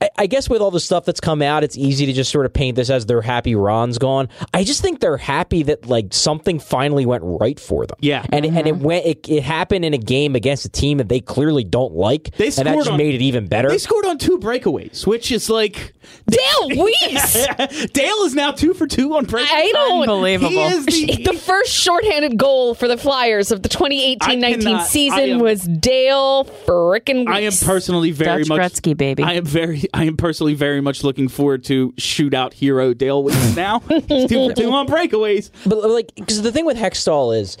[0.00, 2.44] I- I guess with all the stuff that's come out, it's easy to just sort
[2.44, 4.28] of paint this as they're happy Ron's gone.
[4.52, 7.96] I just think they're happy that like something finally went right for them.
[8.00, 8.24] Yeah.
[8.30, 8.82] and and it mm-hmm.
[8.82, 12.36] went it, it happened in a game against a team that they clearly don't like,
[12.36, 13.68] They and that scored just on- made it even better.
[13.68, 15.94] They scored on two breakaways, which is like
[16.28, 17.92] Dale Weise.
[17.92, 19.46] Dale is now two for two on breakaways.
[19.50, 20.02] I don't.
[20.02, 20.50] Unbelievable.
[20.56, 24.80] He is the, The first shorthanded goal for the Flyers of the 2018-19 I cannot-
[24.80, 29.22] I season am- was Dale frickin' I am personally very Dutch much Gretzky, baby.
[29.22, 33.56] I am very I am personally very much looking forward to shootout hero Dale Weise
[33.56, 33.80] now.
[33.80, 35.50] He's two for two on breakaways.
[35.64, 37.56] But like, because the thing with Hextall is,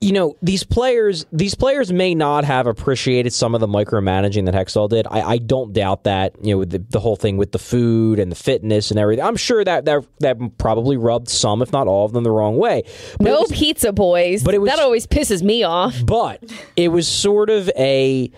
[0.00, 4.54] you know, these players, these players may not have appreciated some of the micromanaging that
[4.54, 5.06] Hextall did.
[5.08, 6.34] I, I don't doubt that.
[6.44, 9.24] You know, the, the whole thing with the food and the fitness and everything.
[9.24, 12.56] I'm sure that that that probably rubbed some, if not all of them, the wrong
[12.56, 12.82] way.
[13.18, 14.42] But No was- pizza boys.
[14.42, 15.94] But it was- that always pisses me off.
[16.04, 16.42] but
[16.74, 18.32] it was sort of a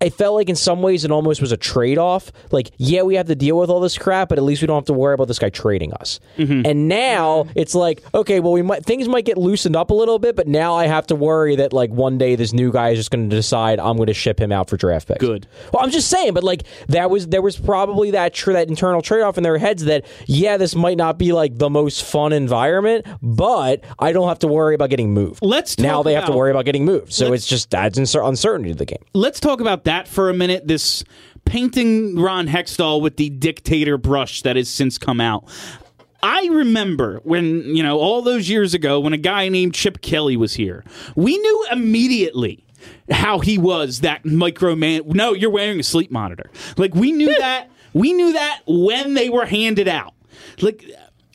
[0.00, 2.32] I felt like in some ways it almost was a trade off.
[2.50, 4.76] Like, yeah, we have to deal with all this crap, but at least we don't
[4.76, 6.20] have to worry about this guy trading us.
[6.36, 6.62] Mm-hmm.
[6.64, 10.18] And now it's like, okay, well, we might things might get loosened up a little
[10.18, 12.98] bit, but now I have to worry that like one day this new guy is
[12.98, 15.20] just going to decide I'm going to ship him out for draft picks.
[15.20, 15.46] Good.
[15.72, 19.02] Well, I'm just saying, but like that was there was probably that tr- that internal
[19.02, 22.32] trade off in their heads that yeah, this might not be like the most fun
[22.32, 25.40] environment, but I don't have to worry about getting moved.
[25.42, 27.12] Let's now they have to worry about getting moved.
[27.12, 29.02] So it's just adds uncer- uncertainty to the game.
[29.12, 30.68] Let's talk about that for a minute.
[30.68, 31.02] This
[31.44, 35.44] painting Ron Hextall with the dictator brush that has since come out.
[36.22, 40.36] I remember when, you know, all those years ago when a guy named Chip Kelly
[40.36, 40.84] was here.
[41.16, 42.66] We knew immediately
[43.10, 45.06] how he was that microman.
[45.06, 46.50] No, you're wearing a sleep monitor.
[46.76, 47.70] Like we knew that.
[47.94, 50.12] We knew that when they were handed out.
[50.60, 50.84] Like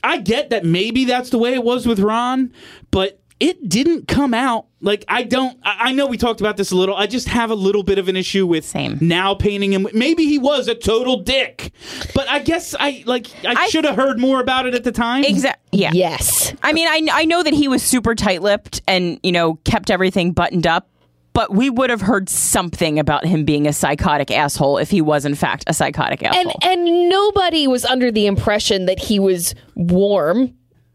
[0.04, 2.54] I get that maybe that's the way it was with Ron,
[2.92, 5.58] but it didn't come out like I don't.
[5.64, 6.96] I I know we talked about this a little.
[6.96, 8.98] I just have a little bit of an issue with Same.
[9.02, 9.88] now painting him.
[9.94, 11.72] Maybe he was a total dick,
[12.14, 14.92] but I guess I like I, I- should have heard more about it at the
[14.92, 15.24] time.
[15.24, 15.80] Exactly.
[15.80, 15.92] Yeah.
[15.94, 16.54] Yes.
[16.62, 19.90] I mean, I, I know that he was super tight lipped and, you know, kept
[19.90, 20.88] everything buttoned up,
[21.34, 25.26] but we would have heard something about him being a psychotic asshole if he was,
[25.26, 26.60] in fact, a psychotic And asshole.
[26.62, 30.54] and nobody was under the impression that he was warm.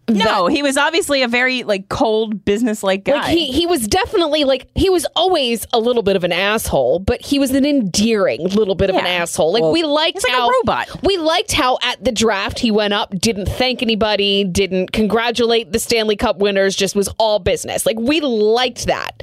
[0.09, 3.15] No, he was obviously a very, like, cold, business like guy.
[3.15, 7.01] Like he he was definitely like he was always a little bit of an asshole,
[7.01, 9.53] but he was an endearing little bit of an asshole.
[9.53, 11.03] Like we liked he's like a how robot.
[11.03, 15.79] we liked how at the draft he went up, didn't thank anybody, didn't congratulate the
[15.79, 17.87] Stanley Cup winners, just was all business.
[17.87, 19.23] Like we liked that.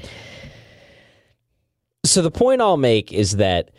[2.05, 3.71] So the point I'll make is that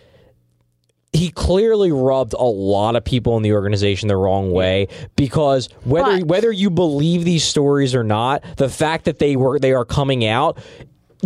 [1.16, 6.18] he clearly rubbed a lot of people in the organization the wrong way because whether
[6.20, 9.84] But- whether you believe these stories or not, the fact that they were they are
[9.84, 10.58] coming out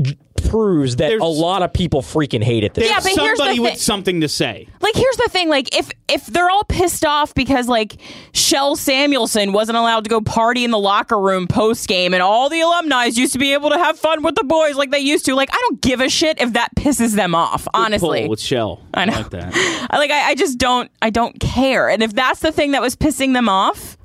[0.00, 2.74] j- proves that There's- a lot of people freaking hate it.
[2.74, 4.66] This Yeah, There's but here's the somebody with thi- something to say.
[4.80, 7.96] like here's the thing like if if they're all pissed off because like
[8.32, 12.48] Kjell Samuelsson wasn't allowed to go party in the locker room post game and all
[12.48, 15.24] the alumni used to be able to have fun with the boys like they used
[15.26, 18.40] to like I don't give a shit if that pisses them off honestly Pull with
[18.40, 18.80] Shell.
[18.94, 19.12] I know.
[19.12, 19.52] like that.
[19.90, 22.82] I like I, I just don't I don't care and if that's the thing that
[22.82, 23.96] was pissing them off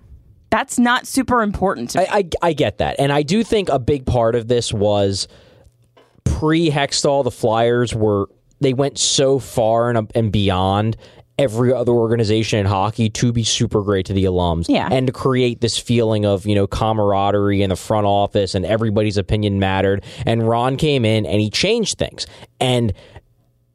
[0.52, 2.06] that's not super important to me.
[2.10, 5.28] I, I I get that, and I do think a big part of this was
[6.40, 7.24] pre Hextall.
[7.24, 8.30] The Flyers were
[8.62, 10.98] they went so far and and beyond.
[11.38, 14.88] every other organization in hockey to be super great to the alums Yeah.
[14.90, 19.18] and to create this feeling of you know camaraderie in the front office and everybody's
[19.18, 22.26] opinion mattered and ron came in and he changed things
[22.62, 22.94] and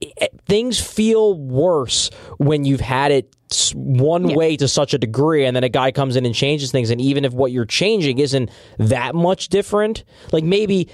[0.00, 2.08] it- things feel worse
[2.38, 3.36] when you've had it
[3.74, 6.88] one way to such a degree and then a guy comes in and changes things
[6.88, 8.48] and even if what you're changing isn't
[8.78, 10.02] that much different
[10.32, 10.88] like maybe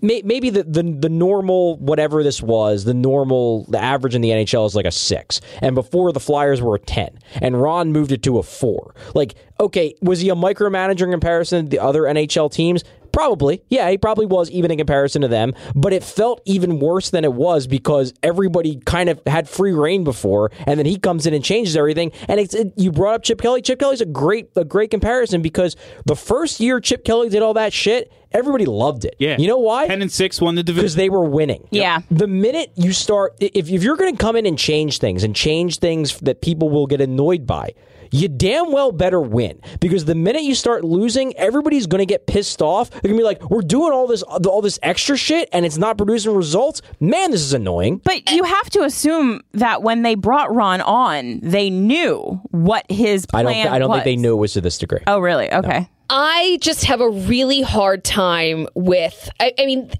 [0.00, 4.30] may- maybe the, the the normal whatever this was the normal the average in the
[4.30, 8.12] NHL is like a 6 and before the Flyers were a 10 and Ron moved
[8.12, 12.02] it to a 4 like okay was he a micromanager in comparison to the other
[12.02, 13.62] NHL teams Probably.
[13.68, 17.24] Yeah, he probably was even in comparison to them, but it felt even worse than
[17.24, 21.34] it was because everybody kind of had free reign before and then he comes in
[21.34, 22.12] and changes everything.
[22.28, 23.62] And it's it, you brought up Chip Kelly.
[23.62, 27.54] Chip Kelly's a great a great comparison because the first year Chip Kelly did all
[27.54, 29.16] that shit, everybody loved it.
[29.18, 29.36] Yeah.
[29.38, 29.86] You know why?
[29.86, 30.82] Ten and six won the division.
[30.84, 31.66] because they were winning.
[31.70, 32.00] Yeah.
[32.10, 35.34] The minute you start, if, if you're going to come in and change things and
[35.34, 37.74] change things that people will get annoyed by,
[38.10, 39.60] you damn well better win.
[39.80, 42.90] Because the minute you start losing, everybody's going to get pissed off.
[42.90, 45.76] They're going to be like, we're doing all this, all this extra shit and it's
[45.76, 46.80] not producing results.
[47.00, 48.00] Man, this is annoying.
[48.04, 53.26] But you have to assume that when they brought Ron on, they knew what his
[53.34, 55.00] I plan don't, I don't think they knew it was to this degree.
[55.06, 55.52] Oh, really?
[55.52, 55.88] Okay.
[56.10, 59.28] I just have a really hard time with.
[59.40, 59.90] I, I mean,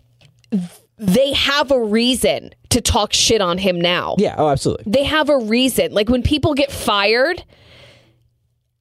[0.97, 4.17] they have a reason to talk shit on him now.
[4.19, 4.91] Yeah, oh, absolutely.
[4.91, 5.93] They have a reason.
[5.93, 7.45] Like when people get fired,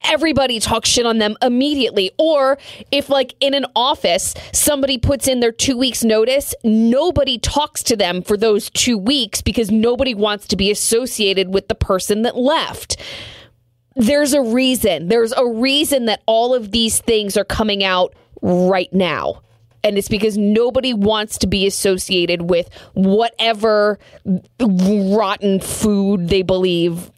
[0.04, 2.10] everybody talks shit on them immediately.
[2.18, 2.58] Or
[2.90, 7.96] if, like, in an office, somebody puts in their two weeks' notice, nobody talks to
[7.96, 12.36] them for those two weeks because nobody wants to be associated with the person that
[12.36, 12.96] left.
[13.98, 15.08] There's a reason.
[15.08, 19.42] There's a reason that all of these things are coming out right now.
[19.84, 23.98] And it's because nobody wants to be associated with whatever
[24.60, 27.10] rotten food they believe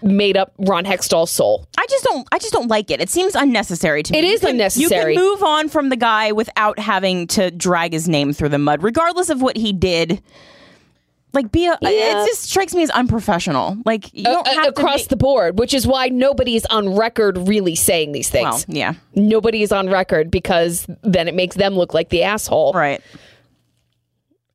[0.00, 1.66] made up Ron Hextall's soul.
[1.76, 2.26] I just don't.
[2.30, 3.00] I just don't like it.
[3.00, 4.18] It seems unnecessary to me.
[4.20, 5.14] It is You can- unnecessary.
[5.14, 8.58] You can move on from the guy without having to drag his name through the
[8.58, 10.22] mud, regardless of what he did.
[11.34, 11.76] Like, be a.
[11.82, 12.22] Yeah.
[12.22, 13.76] It just strikes me as unprofessional.
[13.84, 16.96] Like, you don't Uh, have to across be- the board, which is why nobody's on
[16.96, 18.66] record really saying these things.
[18.66, 22.72] Well, yeah, Nobody is on record because then it makes them look like the asshole.
[22.72, 23.02] right.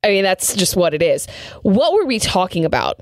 [0.02, 1.26] I mean, that's just what it is.
[1.62, 3.00] What were we talking about?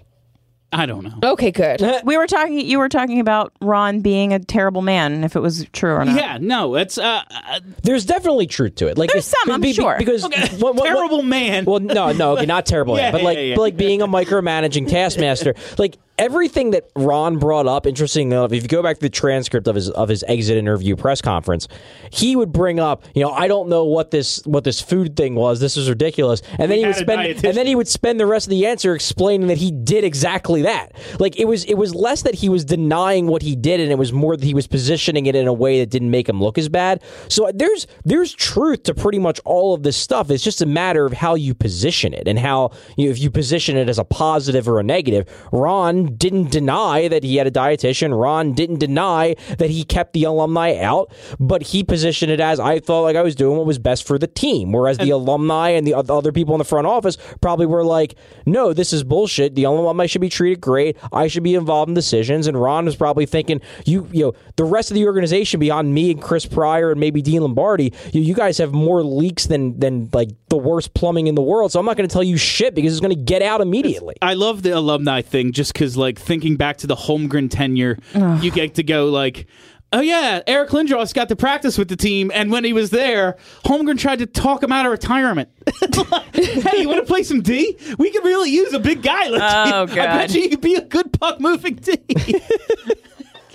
[0.75, 1.33] I don't know.
[1.33, 1.83] Okay, good.
[2.05, 2.59] We were talking.
[2.61, 6.17] You were talking about Ron being a terrible man, if it was true or not.
[6.17, 8.97] Yeah, no, it's uh, uh, There's definitely truth to it.
[8.97, 9.97] Like There's some, I'm be- be- sure.
[9.99, 11.67] Because what- what- what- terrible man.
[11.67, 13.55] Well, no, no, okay, not terrible, Yeah, but like, yeah, yeah.
[13.57, 17.87] but like being a micromanaging taskmaster, like everything that Ron brought up.
[17.87, 20.97] Interesting enough, if you go back to the transcript of his of his exit interview
[20.97, 21.69] press conference,
[22.11, 25.35] he would bring up, you know, I don't know what this what this food thing
[25.35, 25.61] was.
[25.61, 28.47] This is ridiculous, and then he would spend and then he would spend the rest
[28.47, 30.93] of the answer explaining that he did exactly that.
[31.19, 33.99] Like it was it was less that he was denying what he did, and it
[33.99, 36.59] was more that he was positioning it in a way that didn't make him look
[36.59, 37.03] as bad.
[37.29, 40.31] So uh, there's there's truth to pretty much all of this stuff.
[40.31, 43.77] It's just a matter of how you position it and how you if you position
[43.77, 45.29] it as a positive or a negative.
[45.53, 48.19] Ron didn't deny that he had a dietitian.
[48.19, 52.81] Ron didn't deny that he kept the alumni out, but he positioned it as I
[52.81, 54.73] thought like I was doing what was best for the team.
[54.73, 58.73] Whereas the alumni and the other people in the front office probably were like, no,
[58.73, 59.55] this is bullshit.
[59.55, 60.97] The alumni should be treated great.
[61.13, 62.47] I should be involved in decisions.
[62.47, 66.11] And Ron was probably thinking, you, you know, the rest of the organization beyond me
[66.11, 70.09] and Chris Pryor and maybe Dean Lombardi, you, you guys have more leaks than than
[70.13, 71.73] like the worst plumbing in the world.
[71.73, 74.15] So I'm not going to tell you shit because it's going to get out immediately.
[74.23, 77.99] I love the alumni thing just because, like, thinking back to the Holmgren tenure,
[78.41, 79.47] you get to go, like,
[79.95, 82.31] oh, yeah, Eric Lindros got to practice with the team.
[82.35, 85.51] And when he was there, Holmgren tried to talk him out of retirement.
[86.33, 87.77] hey, you want to play some D?
[87.99, 89.43] We could really use a big guy like
[89.91, 90.01] Oh, you.
[90.01, 91.99] I bet you you could be a good puck moving D.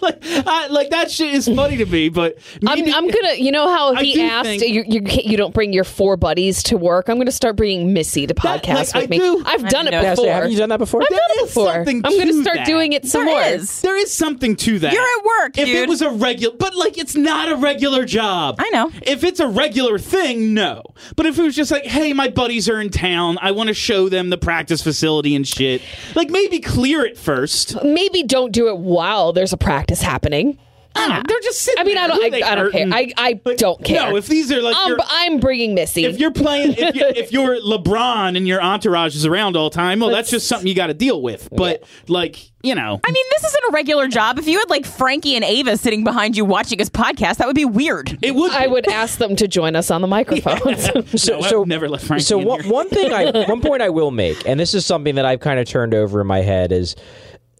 [0.07, 3.51] like, I, like, that shit is funny to me, but I'm, maybe- I'm gonna, you
[3.51, 7.09] know how he asked think- you, you you don't bring your four buddies to work.
[7.09, 9.17] I'm gonna start bringing Missy to That- podcast like, with I me.
[9.19, 10.01] do- I've I done it know.
[10.01, 10.33] Yeah, so before.
[10.33, 11.01] haven't you done that before?
[11.01, 11.73] I've done There it is before.
[11.73, 12.65] something I'm gonna start that.
[12.65, 13.43] doing it some There more.
[13.59, 13.81] is.
[13.81, 14.93] There is something to that.
[14.93, 18.55] You're at work, If it was a regular, but like it's not a regular job.
[18.59, 18.91] I know.
[19.03, 20.83] If it's a regular thing, no.
[21.15, 23.73] But if it was just like, hey, my buddies are in town, I want to
[23.73, 25.81] show them the practice facility and shit.
[26.15, 27.81] Like maybe clear it first.
[27.83, 30.57] Maybe don't do it while there's a practice happening.
[30.99, 31.79] I They're just sitting.
[31.79, 32.15] I mean, I there.
[32.15, 32.43] Who don't.
[32.43, 32.87] I, I don't care.
[32.91, 34.09] I, I Like, don't care.
[34.09, 36.05] No, if these are like I'm, your- I'm bringing Missy.
[36.05, 39.75] if you're playing, if you're, if you're LeBron and your entourage is around all the
[39.75, 41.49] time, well, that's Let's- just something you got to deal with.
[41.51, 44.39] But like, you know, I mean, this isn't a regular job.
[44.39, 47.55] If you had like Frankie and Ava sitting behind you watching his podcast, that would
[47.55, 48.17] be weird.
[48.23, 48.49] it would.
[48.53, 50.89] I would ask them to join us on the microphones.
[51.21, 52.73] So, No, I so never let Frankie So in one, here.
[52.73, 55.59] one thing I one point I will make, and this is something that I've kind
[55.59, 56.95] of turned over in my head is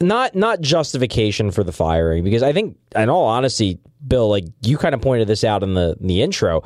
[0.02, 4.78] not not justification for the firing because I think, in all honesty, Bill, like you
[4.78, 6.64] kind of pointed this out in the in the intro,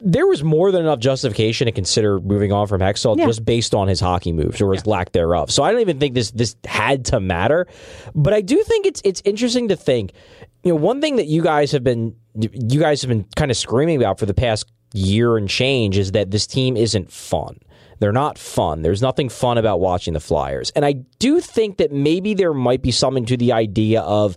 [0.00, 3.88] there was more than enough justification to consider moving on from Hextall just based on
[3.88, 5.50] his hockey moves or his lack thereof.
[5.50, 7.66] So I don't even think this this had to matter,
[8.14, 10.12] but I do think it's it's interesting to think.
[10.64, 13.56] You know, one thing that you guys have been you guys have been kind of
[13.56, 17.58] screaming about for the past year and change is that this team isn't fun.
[17.98, 18.82] They're not fun.
[18.82, 20.70] There's nothing fun about watching the Flyers.
[20.70, 24.36] And I do think that maybe there might be something to the idea of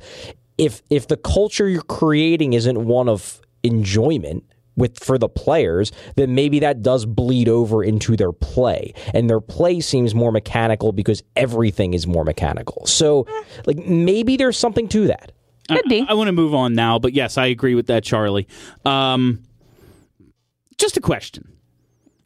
[0.58, 4.44] if if the culture you're creating isn't one of enjoyment
[4.76, 8.94] with for the players, then maybe that does bleed over into their play.
[9.14, 12.86] And their play seems more mechanical because everything is more mechanical.
[12.86, 13.28] So
[13.66, 15.32] like maybe there's something to that.
[15.70, 16.02] Could be.
[16.02, 18.48] I, I want to move on now, but yes, I agree with that, Charlie.
[18.84, 19.44] Um,
[20.78, 21.48] just a question.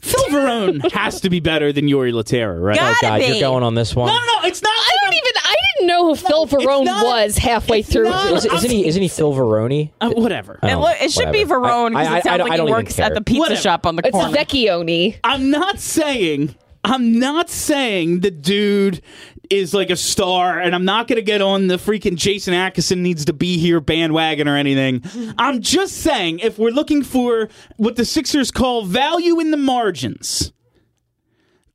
[0.01, 2.75] Phil Varone has to be better than Jori Lehtera, right?
[2.77, 3.25] Gotta oh God, be.
[3.27, 4.07] you're going on this one.
[4.07, 4.69] No, no, no, it's not.
[4.71, 5.31] I don't even.
[5.37, 8.03] I didn't know who Phil Varone not- was halfway it's through.
[8.09, 8.85] not- Is, isn't he?
[8.85, 9.91] Isn't he Phil Veroni?
[10.01, 10.59] Uh, whatever.
[10.61, 11.61] It, lo- it should be whatever.
[11.61, 13.05] Verone I- because I- I it sounds don't- like I don't he even works care.
[13.05, 13.61] at the pizza Whatever.
[13.61, 14.27] shop on the corner.
[14.27, 14.83] It's corner.
[14.85, 15.17] Vecchione.
[15.23, 19.01] I'm not saying I'm not saying the dude
[19.49, 22.97] is like a star, and I'm not going to get on the freaking Jason Akeson
[22.99, 25.03] needs to be here bandwagon or anything.
[25.37, 30.51] I'm just saying if we're looking for what the Sixers call value in the margins,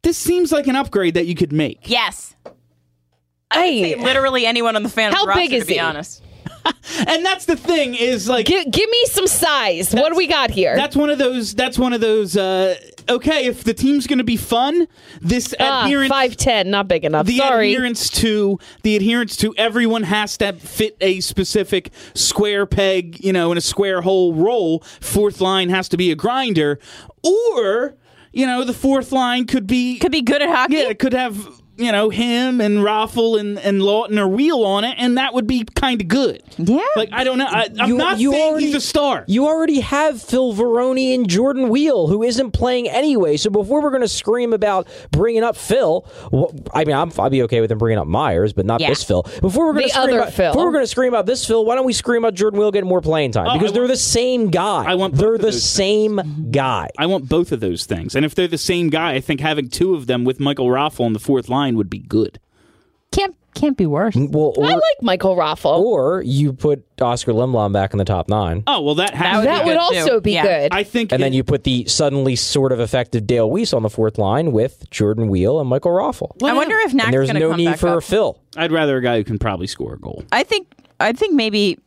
[0.03, 1.89] this seems like an upgrade that you could make.
[1.89, 2.35] yes.
[3.53, 5.81] Hey, Literally anyone on the fans How roster, big is to be he?
[5.81, 6.23] honest.
[7.07, 9.95] And that's the thing is like give, give me some size.
[9.95, 10.77] What do we got here?
[10.77, 11.55] That's one of those.
[11.55, 12.37] That's one of those.
[12.37, 12.77] Uh,
[13.09, 14.87] okay, if the team's going to be fun,
[15.21, 17.27] this Ah, adherence, five ten, not big enough.
[17.27, 17.73] the Sorry.
[17.73, 23.53] adherence to the adherence to everyone has to fit a specific square peg, you know,
[23.53, 24.81] in a square hole role.
[25.01, 26.79] Fourth line has to be a grinder,
[27.23, 27.95] or
[28.33, 30.75] you know, the fourth line could be Could be good at hockey.
[30.75, 31.60] yeah, it could have.
[31.81, 35.47] You know him and Raffl and, and Laughton or Weal on it, and that would
[35.47, 36.43] be kind of good.
[36.59, 36.81] Yeah.
[36.97, 37.47] Like I don't know.
[37.49, 39.25] I, I'm You- not you saying already- he's a star.
[39.27, 43.37] You already have Phil Veroni and Jordan Weal, who isn't playing anyway.
[43.37, 47.31] So before we're going to scream about bringing up Phil, wh- I mean, I'm, I'd
[47.33, 48.89] be okay with him bringing up Myers, but not Yeah.
[48.91, 49.23] this Phil.
[49.41, 50.53] Before we're going to scream other about, Phil.
[50.53, 52.71] before we're going to scream about this Phil, why don't we scream about Jordan Weal
[52.71, 53.47] getting more playing time?
[53.49, 54.85] Oh, because I they're want- the same guy.
[54.87, 56.51] I want both they're of the those same mm-hmm.
[56.51, 56.89] guy.
[56.99, 58.15] I want both of those things.
[58.15, 61.01] And if they're the same guy, I think having two of them with Michael Raffl
[61.05, 62.39] on the fourth line would be good.
[63.13, 64.15] Can't can't be worse.
[64.15, 65.81] Mm, well, or, I like Michael Raffl.
[65.81, 68.63] or you put Oskar Lindblom back in the top nine.
[68.69, 69.89] Oh, well, that has would to that be would good.
[69.91, 70.21] good, also too.
[70.21, 70.43] be Yeah.
[70.45, 70.73] good.
[70.73, 71.11] I think.
[71.13, 74.53] And then you put the suddenly sort of effective Dale Weise on the fourth line
[74.53, 76.31] with Jordan Weal and Michael Raffl.
[76.45, 78.05] I wonder if Knack's And there's going to no come need for up.
[78.05, 78.39] Phil.
[78.57, 80.23] I'd rather a guy who can probably score a goal.
[80.31, 80.69] I think
[81.01, 81.79] I think maybe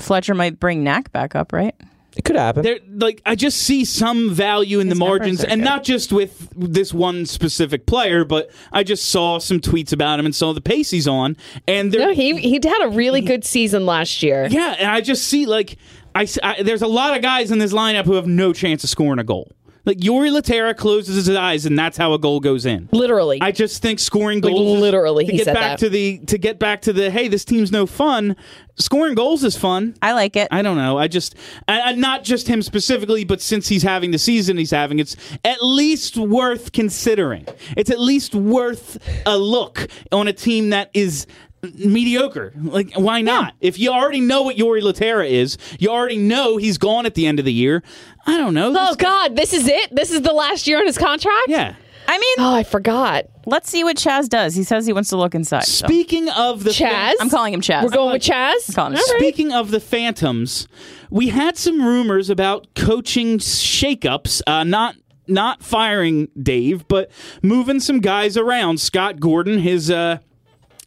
[0.00, 1.76] Fletcher might bring Knack back up, right?
[2.16, 2.62] It could happen.
[2.62, 5.64] There, like, I just see some value in His the margins, and good.
[5.64, 10.26] not just with this one specific player, but I just saw some tweets about him
[10.26, 11.36] and saw the pace he's on,
[11.66, 14.46] and no, he he had a really good season last year.
[14.50, 15.78] yeah, and I just see like
[16.14, 18.84] I, s- I- there's a lot of guys in this lineup who have no chance
[18.84, 19.50] of scoring a goal.
[19.84, 22.88] Like Jori Lehtera closes his eyes, and that's how a goal goes in.
[22.92, 23.38] Literally.
[23.40, 25.78] I just think scoring goals is- literally, to he get said back that.
[25.80, 28.36] to the to get back to the hey this team's no fun.
[28.76, 29.94] Scoring goals is fun.
[30.00, 30.48] I like it.
[30.50, 30.96] I don't know.
[30.98, 31.34] I just
[31.68, 35.16] I, I, not just him specifically, but since he's having the season he's having, it's
[35.44, 37.46] at least worth considering.
[37.76, 41.26] It's at least worth a look on a team that is
[41.62, 42.52] mediocre.
[42.60, 43.54] Like why not?
[43.60, 47.26] If you already know what Jori Lehtera is, you already know he's gone at the
[47.26, 47.82] end of the year.
[48.26, 48.72] I don't know.
[48.76, 49.94] oh This- God, this is it.
[49.94, 51.48] This is the last year on his contract.
[51.48, 51.74] yeah.
[52.08, 53.26] I mean, Oh, I forgot.
[53.46, 54.56] let's see what Chaz does.
[54.56, 55.62] He says he wants to look inside.
[55.64, 55.86] so.
[55.86, 57.14] Speaking of the Chaz.
[57.20, 57.84] I'm calling him Chaz.
[57.84, 58.74] We're going with Chaz.
[58.74, 59.18] calling him All right.
[59.20, 60.66] Speaking of the Phantoms,
[61.10, 64.96] we had some rumors about coaching shakeups, uh, not
[65.28, 67.08] not firing Dave, but
[67.40, 68.80] moving some guys around.
[68.80, 70.18] Scott Gordon, his uh,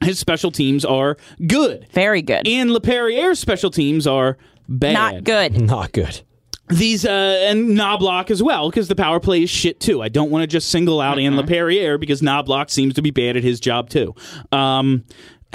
[0.04, 1.18] his special teams are
[1.48, 1.88] good.
[1.92, 2.48] Very good.
[2.48, 4.38] And Laperriere's special teams are
[4.68, 4.94] bad.
[4.94, 5.60] Not good.
[5.68, 6.22] Not good.
[6.68, 7.10] These uh,
[7.44, 10.02] and Knoblauch as well because the power play is shit too.
[10.02, 13.38] I don't want to just single out Ian Laperriere because Knoblauch seems to be bad
[13.38, 14.16] at his job too.
[14.52, 15.04] Um,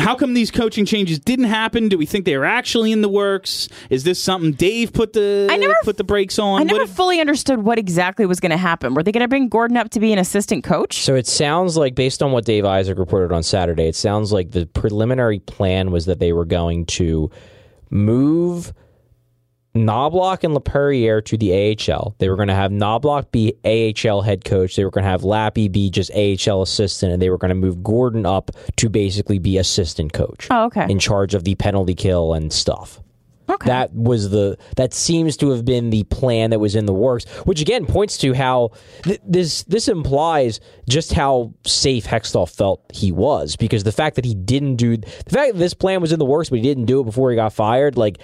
[0.00, 1.88] how come these coaching changes didn't happen?
[1.88, 3.68] Do we think they were actually in the works?
[3.90, 6.60] Is this something Dave put the I never- put the brakes on?
[6.60, 8.94] I never What- fully understood what exactly was going to happen.
[8.94, 11.02] Were they going to bring Gordon up to be an assistant coach?
[11.02, 14.50] So it sounds like, based on what Dave Isaac reported on Saturday, it sounds like
[14.52, 17.30] the preliminary plan was that they were going to
[17.90, 18.72] move
[19.74, 21.52] Knoblauch and Laperriere to the
[21.92, 22.14] AHL.
[22.18, 24.74] They were going to have Knoblauch be AHL head coach.
[24.76, 27.54] They were going to have Lappy be just AHL assistant, and they were going to
[27.54, 30.86] move Gordon up to basically be assistant coach Oh, okay.
[30.90, 33.00] in charge of the penalty kill and stuff.
[33.48, 33.66] Okay.
[33.66, 37.24] That was the that seems to have been the plan that was in the works,
[37.46, 38.70] which again points to how
[39.02, 44.24] th- this this implies just how safe Hextall felt he was because the fact that
[44.24, 46.84] he didn't do the fact that this plan was in the works but he didn't
[46.84, 48.18] do it before he got fired, like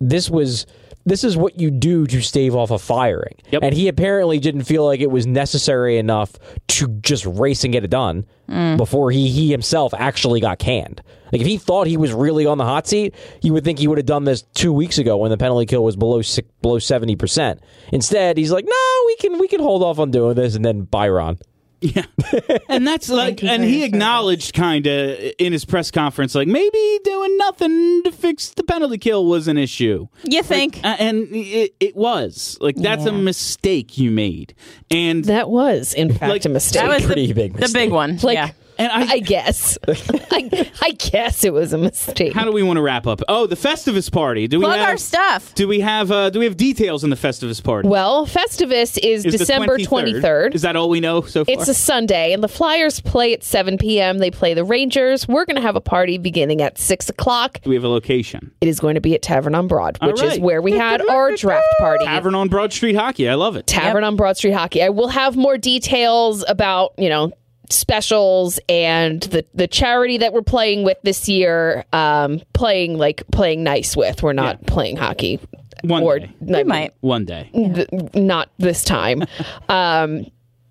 [0.00, 0.66] this was
[1.06, 3.34] this is what you do to stave off a firing.
[3.50, 3.62] Yep.
[3.62, 6.34] And he apparently didn't feel like it was necessary enough
[6.68, 8.76] to just race and get it done mm.
[8.76, 11.02] before he, he himself actually got canned.
[11.32, 13.88] Like if he thought he was really on the hot seat, you would think he
[13.88, 16.78] would have done this two weeks ago when the penalty kill was below six, below
[16.78, 17.60] seventy percent.
[17.92, 20.82] Instead, he's like, "No, we can we can hold off on doing this," and then
[20.82, 21.38] Byron.
[21.82, 22.04] Yeah,
[22.68, 27.36] and that's like, and he acknowledged kind of in his press conference, like maybe doing
[27.38, 30.06] nothing to fix the penalty kill was an issue.
[30.24, 30.78] You think?
[30.84, 34.54] Uh, and it, it was like that's a mistake you made,
[34.90, 36.82] and That was, in fact, Like, a mistake.
[36.82, 37.86] that was pretty the, big the mistake.
[37.86, 38.18] big one.
[38.22, 38.50] like, yeah.
[38.80, 39.78] And I, I guess.
[39.88, 42.32] I, I guess it was a mistake.
[42.32, 43.20] how do we want to wrap up?
[43.28, 44.48] Oh, the Festivus party.
[44.48, 45.54] Do we Plug have our stuff.
[45.54, 47.88] Do we have uh, do we have details on the Festivus party?
[47.88, 50.20] well, Festivus is, Is December 23rd.
[50.22, 50.54] 23rd.
[50.54, 51.52] Is that all we know so far?
[51.52, 54.18] It's a Sunday, and the Flyers play at 7 p.m.
[54.18, 55.28] They play the Rangers.
[55.28, 57.60] We're going to have a party beginning at 6 o'clock.
[57.62, 58.50] do we have a location?
[58.60, 61.06] It is going to be at Tavern on Broad, All which is where we had
[61.08, 62.04] our draft party.
[62.04, 63.28] Tavern on Broad Street Hockey.
[63.28, 63.66] I love it.
[63.66, 64.82] Tavern on Broad Street Hockey.
[64.82, 67.32] I will have more details about, you know,
[67.72, 71.84] specials and the the charity that we're playing with this year.
[71.92, 74.22] Um, playing like playing nice with.
[74.22, 75.40] We're not playing hockey.
[75.82, 76.30] One or day.
[76.42, 76.94] I mean, might.
[77.00, 77.50] One day.
[77.54, 79.22] th- not this time.
[79.68, 80.26] um,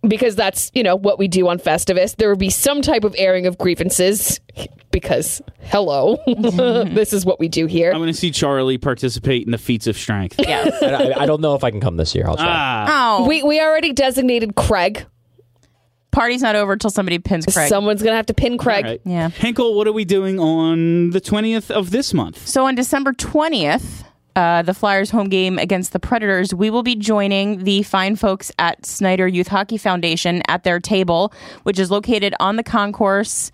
[0.08, 2.16] because that's you know what we do on Festivus.
[2.16, 4.40] There will be some type of airing of grievances
[4.92, 7.92] because hello, this is what we do here.
[7.92, 10.40] I'm going to see Charlie participate in the feats of strength.
[10.50, 10.70] Yeah.
[10.82, 12.26] I, I- I don't know if I can come this year.
[12.28, 12.46] I'll try.
[12.48, 15.06] Ah, oh, we we already designated Craig.
[16.12, 17.70] Party's not over till somebody pins Craig.
[17.70, 18.86] Someone's gonna have to pin Craig.
[18.86, 19.02] all right.
[19.06, 19.30] Yeah.
[19.30, 22.48] Hinkel, what are we doing on the 20th of this month?
[22.48, 24.04] So on December 20th,
[24.36, 28.52] uh, the Flyers home game against the Predators, we will be joining the fine folks
[28.58, 31.34] at Snider Youth Hockey Foundation at their table,
[31.64, 33.52] which is located on the concourse.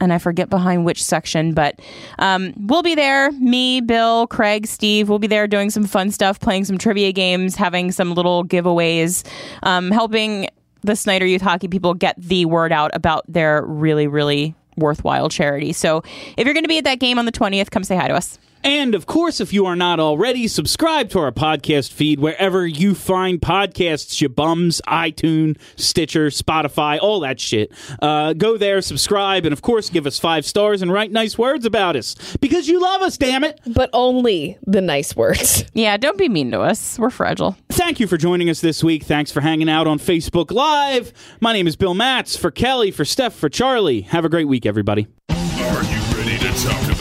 [0.00, 1.78] And I forget behind which section, but
[2.18, 3.30] um, we'll be there.
[3.32, 5.08] Me, Bill, Craig, Steve.
[5.08, 9.24] We'll be there doing some fun stuff, playing some trivia games, having some little giveaways,
[9.62, 10.48] um, helping
[10.82, 15.72] the Snider Youth Hockey people get the word out about their really, really worthwhile charity.
[15.72, 16.02] So
[16.36, 18.14] if you're going to be at that game on the 20th, come say hi to
[18.14, 18.38] us.
[18.64, 22.94] And of course, if you are not already, subscribe to our podcast feed wherever you
[22.94, 27.72] find podcasts, you bums, iTunes, Stitcher, Spotify, all that shit.
[28.00, 31.66] Uh, go there, subscribe, and of course, give us five stars and write nice words
[31.66, 33.60] about us because you love us, damn it.
[33.66, 35.64] But only the nice words.
[35.74, 36.98] Yeah, don't be mean to us.
[36.98, 37.56] We're fragile.
[37.70, 39.04] Thank you for joining us this week.
[39.04, 41.12] Thanks for hanging out on Facebook Live.
[41.40, 42.36] My name is Bill Matz.
[42.36, 44.02] For Kelly, for Steph, for Charlie.
[44.02, 45.06] Have a great week, everybody.
[45.30, 46.91] Are you ready to talk